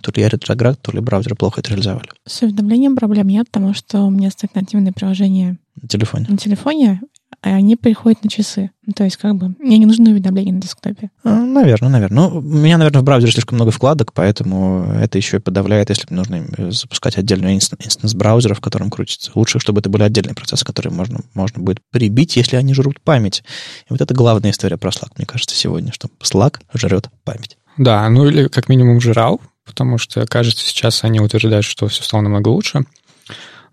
[0.00, 2.08] то ли я ретроград, то ли браузер плохо это реализовали.
[2.26, 6.26] С уведомлением проблем нет, потому что у меня стоит нативное приложение на телефоне.
[6.28, 7.00] На телефоне,
[7.44, 8.70] а они приходят на часы.
[8.86, 11.10] Ну, то есть, как бы, мне не нужны уведомления на десктопе.
[11.24, 12.30] Наверное, наверное.
[12.30, 16.12] Ну, у меня, наверное, в браузере слишком много вкладок, поэтому это еще и подавляет, если
[16.12, 19.30] нужно запускать отдельный инстанс браузера, в котором крутится.
[19.34, 23.44] Лучше, чтобы это были отдельные процессы, которые можно, можно будет прибить, если они жрут память.
[23.88, 27.58] И вот это главная история про Slack, мне кажется, сегодня, что Slack жрет память.
[27.76, 32.22] Да, ну или как минимум жрал, потому что, кажется, сейчас они утверждают, что все стало
[32.22, 32.86] намного лучше.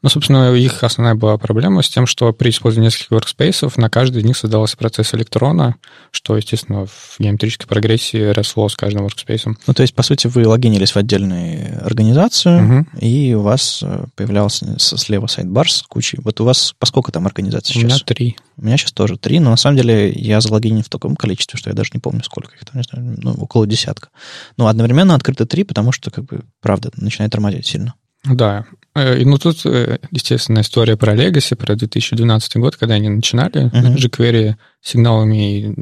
[0.03, 4.21] Ну, собственно, их основная была проблема с тем, что при использовании нескольких workspace на каждый
[4.21, 5.75] из них создавался процесс электрона,
[6.09, 9.55] что, естественно, в геометрической прогрессии росло с каждым workspace.
[9.67, 12.87] Ну, то есть, по сути, вы логинились в отдельную организацию, угу.
[12.99, 16.19] и у вас э, появлялся слева сайт-бар с кучей.
[16.23, 17.83] Вот у вас по сколько там организаций сейчас?
[17.83, 18.37] У меня три.
[18.57, 21.69] У меня сейчас тоже три, но на самом деле я залогинен в таком количестве, что
[21.69, 24.09] я даже не помню, сколько их там, не знаю, ну, около десятка.
[24.57, 27.93] Но одновременно открыто три, потому что, как бы, правда, начинает тормозить сильно.
[28.24, 28.65] Да.
[28.95, 33.72] Э, и Ну, тут, э, естественно, история про Legacy, про 2012 год, когда они начинали
[33.72, 33.95] uh-huh.
[33.95, 35.76] jQuery сигналами и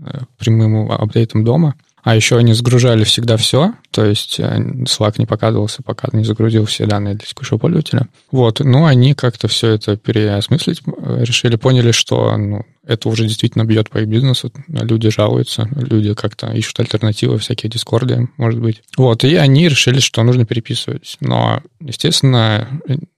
[0.00, 1.74] э, прямым апдейтом дома.
[2.06, 6.86] А еще они загружали всегда все, то есть Slack не показывался, пока не загрузил все
[6.86, 8.06] данные для текущего пользователя.
[8.30, 13.90] Вот, ну, они как-то все это переосмыслить решили, поняли, что ну, это уже действительно бьет
[13.90, 18.84] по их бизнесу, люди жалуются, люди как-то ищут альтернативы, всякие дискорды, может быть.
[18.96, 21.16] Вот, и они решили, что нужно переписывать.
[21.18, 22.68] Но, естественно,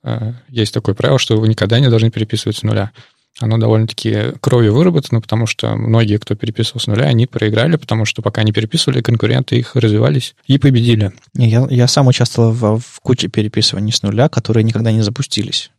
[0.03, 2.93] э, есть такое правило, что вы никогда не должны переписывать с нуля.
[3.41, 8.21] Оно довольно-таки кровью выработано, потому что многие, кто переписывал с нуля, они проиграли, потому что
[8.21, 11.13] пока не переписывали, конкуренты их развивались и победили.
[11.35, 15.71] Я, я сам участвовал в, в куче переписываний с нуля, которые никогда не запустились.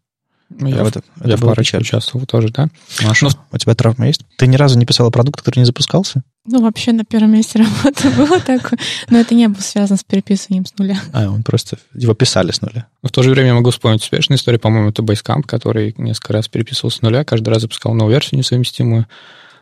[0.49, 2.69] Ну, я, это, я это в парочке участвовал тоже, да.
[3.03, 3.31] Маша, Но...
[3.51, 4.21] у тебя травма есть?
[4.37, 6.23] Ты ни разу не писала продукт, который не запускался?
[6.45, 8.79] Ну, вообще на первом месте работы было такое,
[9.09, 10.99] но это не было связано с переписыванием с нуля.
[11.13, 11.77] А, он просто...
[11.93, 12.87] Его писали с нуля.
[13.03, 16.33] Но в то же время я могу вспомнить успешную историю, по-моему, это Basecamp, который несколько
[16.33, 19.07] раз переписывал с нуля, каждый раз запускал новую версию несовместимую,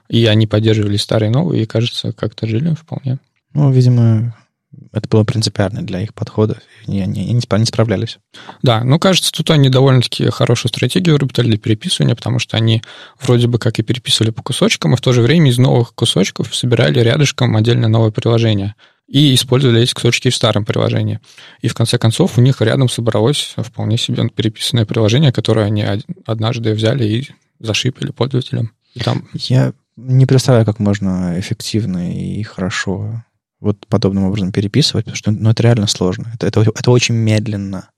[0.08, 3.20] и они поддерживали старые и новые, и, кажется, как-то жили вполне.
[3.54, 4.36] Ну, видимо,
[4.92, 8.20] это было принципиально для их подхода, и они, они не справлялись.
[8.62, 12.84] Да, ну, кажется, тут они довольно-таки хорошую стратегию выработали для переписывания, потому что они
[13.20, 16.54] вроде бы как и переписывали по кусочкам, и в то же время из новых кусочков
[16.56, 18.76] собирали рядышком отдельно новое приложение
[19.08, 21.22] и использовали эти кусочки в старом приложении.
[21.62, 25.86] И в конце концов у них рядом собралось вполне себе переписанное приложение, которое они
[26.26, 28.74] однажды взяли и зашипели пользователям.
[28.94, 29.28] И там...
[29.34, 33.24] Я не представляю, как можно эффективно и хорошо
[33.60, 36.32] вот подобным образом переписывать, потому что ну, это реально сложно.
[36.34, 37.90] Это, это, это очень медленно.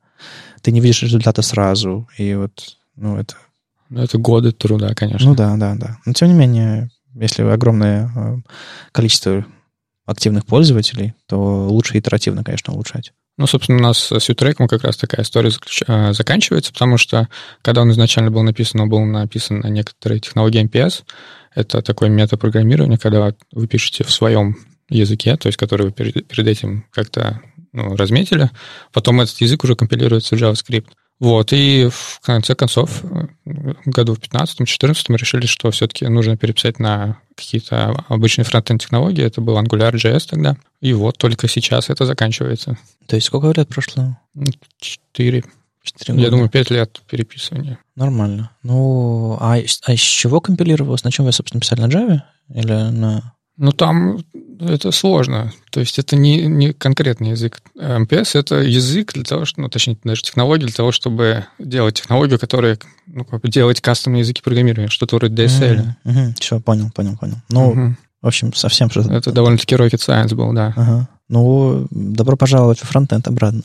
[0.62, 2.08] Ты не видишь результата сразу.
[2.18, 3.36] И вот, ну, это...
[3.90, 5.28] Ну, это годы труда, конечно.
[5.28, 5.98] Ну да, да, да.
[6.06, 8.38] Но тем не менее, если огромное э,
[8.92, 9.46] количество
[10.06, 13.14] активных пользователей, то лучше итеративно, конечно, улучшать.
[13.38, 15.82] Ну, собственно, у нас с Utrek как раз такая история заключ...
[15.88, 17.30] Э, заканчивается, потому что
[17.62, 21.04] когда он изначально был написан, он был написан на некоторые технологии MPS.
[21.56, 24.56] Это такое метапрограммирование, когда вы пишете в своем
[24.90, 28.50] языке, то есть который вы перед, перед этим как-то ну, разметили.
[28.92, 30.88] Потом этот язык уже компилируется в JavaScript.
[31.20, 33.04] Вот, и в конце концов,
[33.86, 39.26] году в 15-14 мы решили, что все-таки нужно переписать на какие-то обычные фронтенд технологии.
[39.26, 40.56] Это был AngularJS тогда.
[40.80, 42.78] И вот только сейчас это заканчивается.
[43.06, 44.18] То есть сколько лет прошло?
[44.80, 45.44] Четыре.
[46.08, 47.80] Я думаю, пять лет переписывания.
[47.96, 48.52] Нормально.
[48.64, 51.04] Ну, а, а из чего компилировалось?
[51.04, 51.82] На чем вы, собственно, писали?
[51.82, 52.22] На Java?
[52.54, 53.34] Или на...
[53.60, 54.20] Ну, там
[54.62, 55.52] это сложно.
[55.70, 57.62] То есть это не, не конкретный язык.
[57.78, 62.40] MPS— это язык для того, что, ну, точнее, даже технология для того, чтобы делать технологию,
[62.40, 65.76] которая, ну, как бы делать кастомные языки программирования, что-то вроде DSL.
[65.76, 65.94] Mm-hmm.
[66.06, 66.34] Mm-hmm.
[66.40, 67.36] Все, понял, понял, понял.
[67.50, 67.94] Ну, mm-hmm.
[68.22, 69.14] в общем, совсем что-то...
[69.14, 70.74] Это довольно-таки rocket science был, да.
[70.78, 71.10] Ага.
[71.28, 73.64] Ну, добро пожаловать в фронтенд обратно.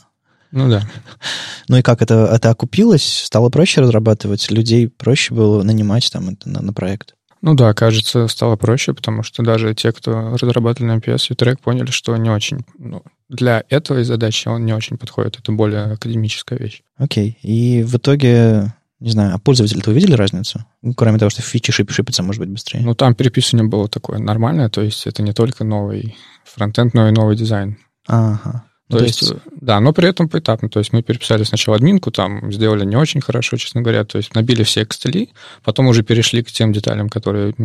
[0.51, 0.83] Ну да.
[1.67, 3.23] Ну и как это, это окупилось?
[3.25, 4.51] Стало проще разрабатывать?
[4.51, 7.14] Людей проще было нанимать там на, на проект?
[7.45, 11.59] Ну да, кажется, стало проще, потому что даже те, кто разрабатывали на MPS и трек,
[11.59, 12.65] поняли, что не очень...
[12.79, 15.37] Ну, для этой задачи он не очень подходит.
[15.37, 16.81] Это более академическая вещь.
[16.97, 17.37] Окей.
[17.43, 17.47] Okay.
[17.47, 20.65] И в итоге, не знаю, а пользователи-то увидели разницу?
[20.81, 22.81] Ну, кроме того, что фичи шип шипятся, может быть, быстрее.
[22.81, 27.11] Ну, там переписывание было такое нормальное, то есть это не только новый фронтенд, но и
[27.11, 27.77] новый дизайн.
[28.07, 28.64] Ага.
[28.89, 30.69] То, то есть, есть, да, но при этом поэтапно.
[30.69, 34.05] То есть мы переписали сначала админку, там сделали не очень хорошо, честно говоря.
[34.05, 35.29] То есть набили все XTL,
[35.63, 37.55] потом уже перешли к тем деталям, которые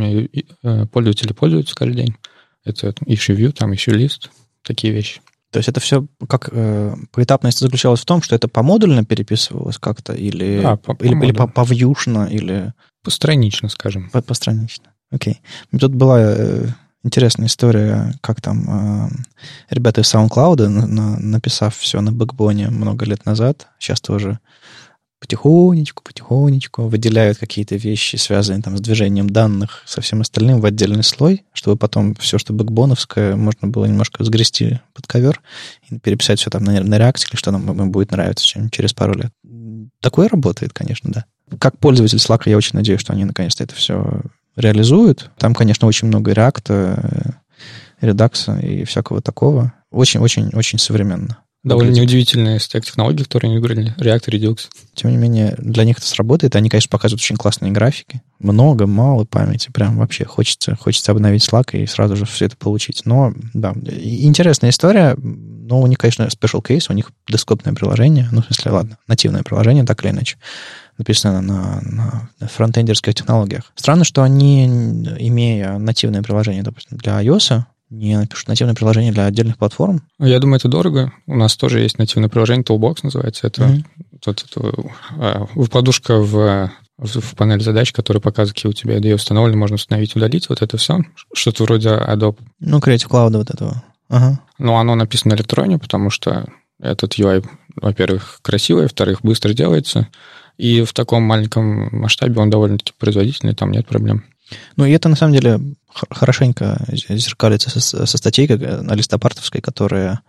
[0.62, 2.16] э, пользователи пользуются каждый день.
[2.64, 4.30] Это issue view, там issue list,
[4.62, 5.20] такие вещи.
[5.50, 10.12] То есть это все как э, поэтапность заключалась в том, что это помодульно переписывалось как-то
[10.14, 12.72] или, да, по или, или по-вьюшно, или...
[13.02, 14.10] Постранично, скажем.
[14.10, 15.40] По Постранично, окей.
[15.78, 16.66] Тут была э,
[17.03, 19.09] интересная история, как там э,
[19.70, 24.38] ребята из SoundCloud, на, на, написав все на бэкбоне много лет назад, сейчас тоже
[25.20, 31.05] потихонечку, потихонечку выделяют какие-то вещи, связанные там с движением данных, со всем остальным в отдельный
[31.05, 35.40] слой, чтобы потом все, что бэкбоновское, можно было немножко сгрести под ковер
[35.88, 39.14] и переписать все там на, на реакции или что нам им будет нравиться через пару
[39.14, 39.30] лет.
[40.01, 41.24] Такое работает, конечно, да.
[41.59, 44.22] Как пользователь Slack я очень надеюсь, что они наконец-то это все
[44.61, 45.30] реализуют.
[45.38, 47.40] Там, конечно, очень много реакта,
[48.00, 49.72] редакса и всякого такого.
[49.90, 51.38] Очень-очень-очень современно.
[51.62, 53.94] Довольно неудивительная стек технологий, которые они выбрали.
[53.98, 54.61] React Redux.
[54.94, 56.56] Тем не менее, для них это сработает.
[56.56, 58.22] Они, конечно, показывают очень классные графики.
[58.38, 59.70] Много, мало памяти.
[59.70, 63.02] Прям вообще хочется, хочется обновить Slack и сразу же все это получить.
[63.04, 65.14] Но, да, интересная история.
[65.18, 66.86] Но у них, конечно, special case.
[66.88, 68.28] У них дескопное приложение.
[68.32, 70.38] Ну, в смысле, ладно, нативное приложение, так или иначе
[71.01, 73.72] написано на, на, фронтендерских технологиях.
[73.74, 79.59] Странно, что они, имея нативное приложение, допустим, для iOS, не напишут нативное приложение для отдельных
[79.59, 80.03] платформ.
[80.20, 81.12] Я думаю, это дорого.
[81.26, 83.48] У нас тоже есть нативное приложение, Toolbox называется.
[83.48, 83.84] Это, mm-hmm.
[84.26, 84.72] вот, это
[85.18, 90.14] а, подушка в, в, панель задач, которая показывает, какие у тебя IDE установлены, можно установить,
[90.14, 90.48] удалить.
[90.48, 91.01] Вот это все.
[91.34, 92.38] Что-то вроде Adobe.
[92.61, 93.82] Ну, Creative Cloud вот этого.
[94.09, 94.40] Ага.
[94.59, 96.46] Но оно написано на электроне, потому что
[96.80, 97.44] этот UI,
[97.76, 100.09] во-первых, красивый, во-вторых, быстро делается.
[100.61, 104.24] И в таком маленьком масштабе он довольно-таки производительный, там нет проблем.
[104.76, 105.58] Ну, и это, на самом деле,
[106.11, 110.20] хорошенько зеркалится со, со статьей на листопартовской, которая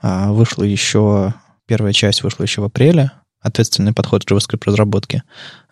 [0.00, 1.34] а, вышла еще,
[1.66, 3.10] первая часть вышла еще в апреле,
[3.40, 5.22] ответственный подход к JavaScript-разработке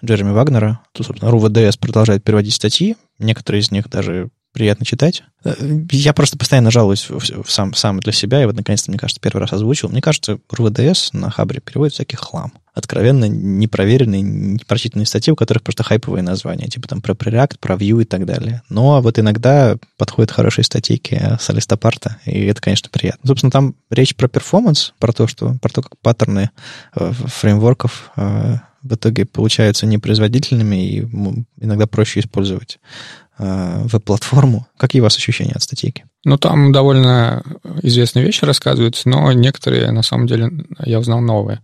[0.05, 0.81] Джереми Вагнера.
[0.93, 2.97] Тут, собственно, RuVDS продолжает переводить статьи.
[3.19, 5.25] Некоторые из них даже приятно читать.
[5.45, 5.55] Э,
[5.91, 9.41] я просто постоянно жалуюсь в, сам, сам для себя, и вот наконец-то, мне кажется, первый
[9.41, 9.89] раз озвучил.
[9.89, 12.53] Мне кажется, РВДС на Хабре переводит всякий хлам.
[12.75, 18.03] Откровенно непроверенные, непрочитанные статьи, у которых просто хайповые названия, типа там про React, про Vue
[18.03, 18.63] и так далее.
[18.71, 23.27] Но вот иногда подходят хорошие статейки с Алистопарта, и это, конечно, приятно.
[23.27, 26.51] Собственно, там речь про перформанс, про то, что, про то, как паттерны
[26.95, 31.01] э, фреймворков э, в итоге получаются непроизводительными и
[31.61, 32.79] иногда проще использовать
[33.39, 34.67] веб-платформу.
[34.77, 36.05] Какие у вас ощущения от статейки?
[36.25, 37.43] Ну, там довольно
[37.83, 40.51] известные вещи рассказываются, но некоторые, на самом деле,
[40.85, 41.61] я узнал новые.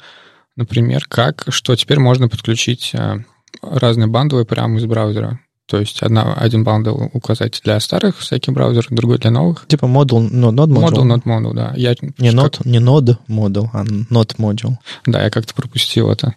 [0.56, 3.18] Например, как, что теперь можно подключить э,
[3.62, 5.40] разные бандовые прямо из браузера.
[5.68, 9.66] То есть одна, один бандл указать для старых всяких браузеров, другой для новых.
[9.68, 10.80] Типа модул, no, node module.
[10.80, 11.74] Модул, not module, да.
[11.76, 12.64] Я не, как...
[12.64, 14.76] не node module, а not module.
[15.04, 16.34] Да, я как-то пропустил это.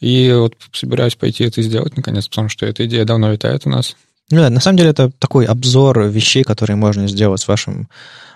[0.00, 3.96] И вот собираюсь пойти это сделать наконец, потому что эта идея давно витает у нас.
[4.30, 7.88] Ну да, на самом деле это такой обзор вещей, которые можно сделать с вашим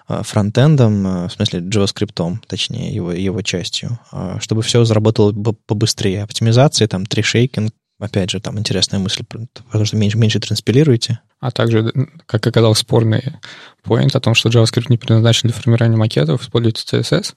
[0.09, 5.33] э, фронтендом, э, в смысле JavaScript, точнее, его, его частью, э, чтобы все заработало
[5.67, 6.25] побыстрее.
[6.25, 11.21] Оптимизация, там, трешейкинг, опять же, там интересная мысль, потому что меньше, меньше транспилируете.
[11.41, 11.93] А также,
[12.27, 13.23] как оказалось, спорный
[13.83, 17.35] поинт о том, что JavaScript не предназначен для формирования макетов, используется CSS.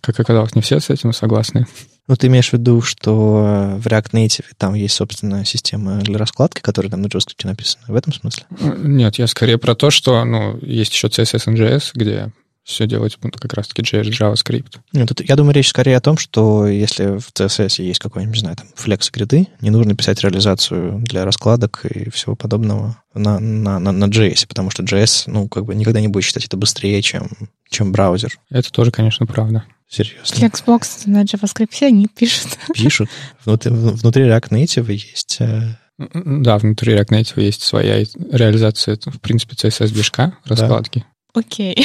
[0.00, 1.66] Как оказалось, не все с этим согласны.
[2.08, 6.60] Ну, ты имеешь в виду, что в React Native там есть собственная система для раскладки,
[6.60, 7.84] которая там на JavaScript написана?
[7.86, 8.44] В этом смысле?
[8.60, 12.32] Нет, я скорее про то, что ну, есть еще CSS и JS, где
[12.64, 14.78] все делать ну, как раз-таки JS, JavaScript.
[14.92, 18.40] Нет, тут, я думаю, речь скорее о том, что если в CSS есть какой-нибудь, не
[18.40, 23.78] знаю, там, флекс гриды, не нужно писать реализацию для раскладок и всего подобного на, на,
[23.78, 27.02] на, на JS, потому что JS, ну, как бы никогда не будет считать это быстрее,
[27.02, 27.30] чем,
[27.68, 28.38] чем браузер.
[28.50, 29.64] Это тоже, конечно, правда.
[29.92, 30.34] Серьезно.
[30.34, 32.58] Flexbox на JavaScript они пишут.
[32.74, 33.10] Пишут.
[33.44, 35.36] Внутри, внутри React Native есть...
[35.40, 41.04] Э, да, внутри React Native есть своя реализация, в принципе, CSS-движка, раскладки.
[41.34, 41.76] Окей.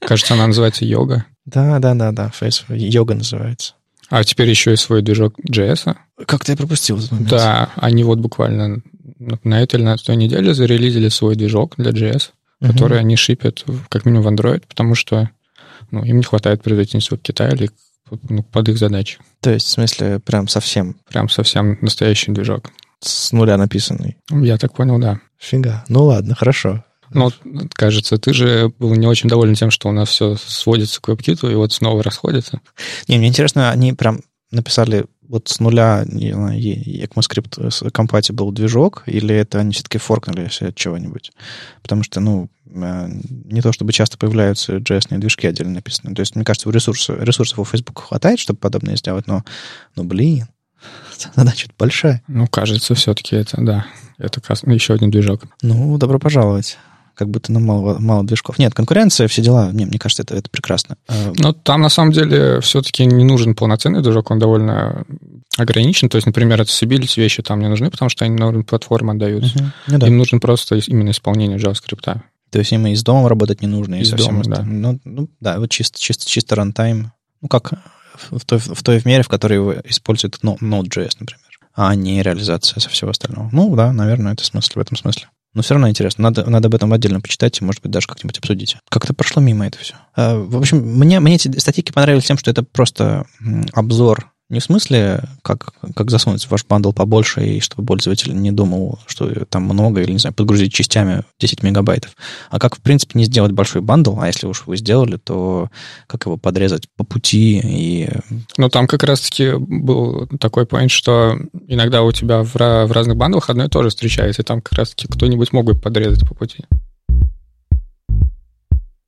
[0.00, 1.24] Кажется, она называется йога.
[1.46, 3.72] Да, да, да, да, Face йога называется.
[4.10, 5.96] А теперь еще и свой движок JS.
[6.26, 7.30] Как-то я пропустил этот момент.
[7.30, 8.82] Да, они вот буквально
[9.18, 12.70] на этой или на той неделе зарелизили свой движок для JS, угу.
[12.70, 15.30] который они шипят как минимум в Android, потому что
[15.94, 17.70] ну, им не хватает производительности от Китая или
[18.28, 19.18] ну, под их задачи.
[19.40, 20.96] То есть, в смысле, прям совсем?
[21.08, 22.70] Прям совсем настоящий движок.
[23.00, 24.16] С нуля написанный?
[24.30, 25.20] Я так понял, да.
[25.38, 25.84] Фига.
[25.88, 26.84] Ну ладно, хорошо.
[27.10, 27.30] Ну,
[27.74, 31.50] кажется, ты же был не очень доволен тем, что у нас все сводится к WebKit,
[31.50, 32.60] и вот снова расходится.
[33.06, 34.20] Не, мне интересно, они прям
[34.50, 40.76] написали вот с нуля не знаю, ECMAScript compatible движок, или это они все-таки форкнулись от
[40.76, 41.32] чего-нибудь?
[41.82, 43.08] Потому что, ну, э,
[43.44, 46.14] не то чтобы часто появляются JS движки отдельно написанные.
[46.14, 49.44] То есть, мне кажется, ресурсов, ресурсов у Facebook хватает, чтобы подобное сделать, но,
[49.96, 50.46] ну, блин,
[51.34, 52.22] задача большая.
[52.28, 53.86] Ну, кажется, все-таки это, да,
[54.18, 55.44] это еще один движок.
[55.62, 56.78] Ну, добро пожаловать
[57.14, 58.58] как будто нам мало, мало движков.
[58.58, 60.96] Нет, конкуренция, все дела, мне, мне кажется, это, это прекрасно.
[61.08, 65.04] А, Но там, на самом деле, все-таки не нужен полноценный движок, он довольно
[65.56, 66.08] ограничен.
[66.08, 69.56] То есть, например, accessibility вещи там не нужны, потому что они на уровень платформы отдаются.
[69.56, 69.64] Угу.
[69.88, 70.06] Ну, да.
[70.06, 72.20] Им нужно просто именно исполнение JavaScript.
[72.50, 74.62] То есть им и из дома работать не нужно, из и дома, да.
[74.62, 77.12] Ну, ну, да, вот чисто, чисто, чисто runtime.
[77.42, 77.72] Ну, как
[78.30, 82.88] в той, в той мере, в которой вы используете Node.js, например, а не реализация со
[82.88, 83.48] всего остального.
[83.52, 85.26] Ну, да, наверное, это смысл, в этом смысле.
[85.54, 86.22] Но все равно интересно.
[86.24, 88.76] Надо, надо об этом отдельно почитать может быть, даже как-нибудь обсудить.
[88.90, 89.94] Как-то прошло мимо это все.
[90.16, 93.24] А, в общем, мне, мне эти статьи понравились тем, что это просто
[93.72, 98.98] обзор не в смысле, как, как засунуть ваш bundle побольше, и чтобы пользователь не думал,
[99.06, 102.14] что там много, или, не знаю, подгрузить частями 10 мегабайтов,
[102.50, 105.70] а как, в принципе, не сделать большой bundle, а если уж вы сделали, то
[106.06, 108.10] как его подрезать по пути и...
[108.58, 113.48] Ну, там как раз-таки был такой point, что иногда у тебя в, в разных бандлах
[113.48, 116.64] одно и то же встречается, и там как раз-таки кто-нибудь мог бы подрезать по пути.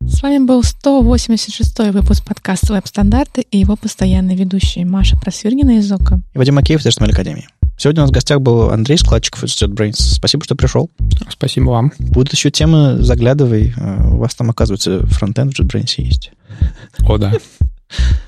[0.09, 6.23] С вами был 186 выпуск подкаста «Веб-стандарты» и его постоянные ведущие Маша Просвирнина из Okko.
[6.33, 7.49] И Вадим Макеев из HTML Академии.
[7.77, 9.97] Сегодня у нас в гостях был Андрей Складчиков из JetBrains.
[9.97, 10.91] Спасибо, что пришел.
[11.29, 11.93] Спасибо вам.
[11.99, 13.75] Будут еще темы, заглядывай.
[13.77, 16.31] Э, у вас там, оказывается, фронтенд в JetBrains есть.
[17.01, 17.33] О, да.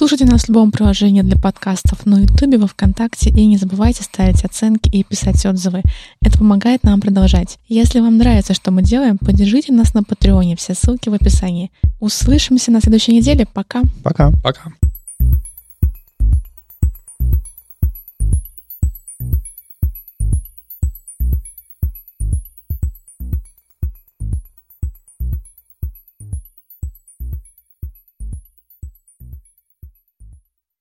[0.00, 4.42] Слушайте нас в любом приложении для подкастов на Ютубе, во Вконтакте и не забывайте ставить
[4.46, 5.82] оценки и писать отзывы.
[6.22, 7.58] Это помогает нам продолжать.
[7.68, 10.56] Если вам нравится, что мы делаем, поддержите нас на Патреоне.
[10.56, 11.70] Все ссылки в описании.
[12.00, 13.46] Услышимся на следующей неделе.
[13.52, 13.82] Пока.
[14.02, 14.32] Пока.
[14.42, 14.72] Пока.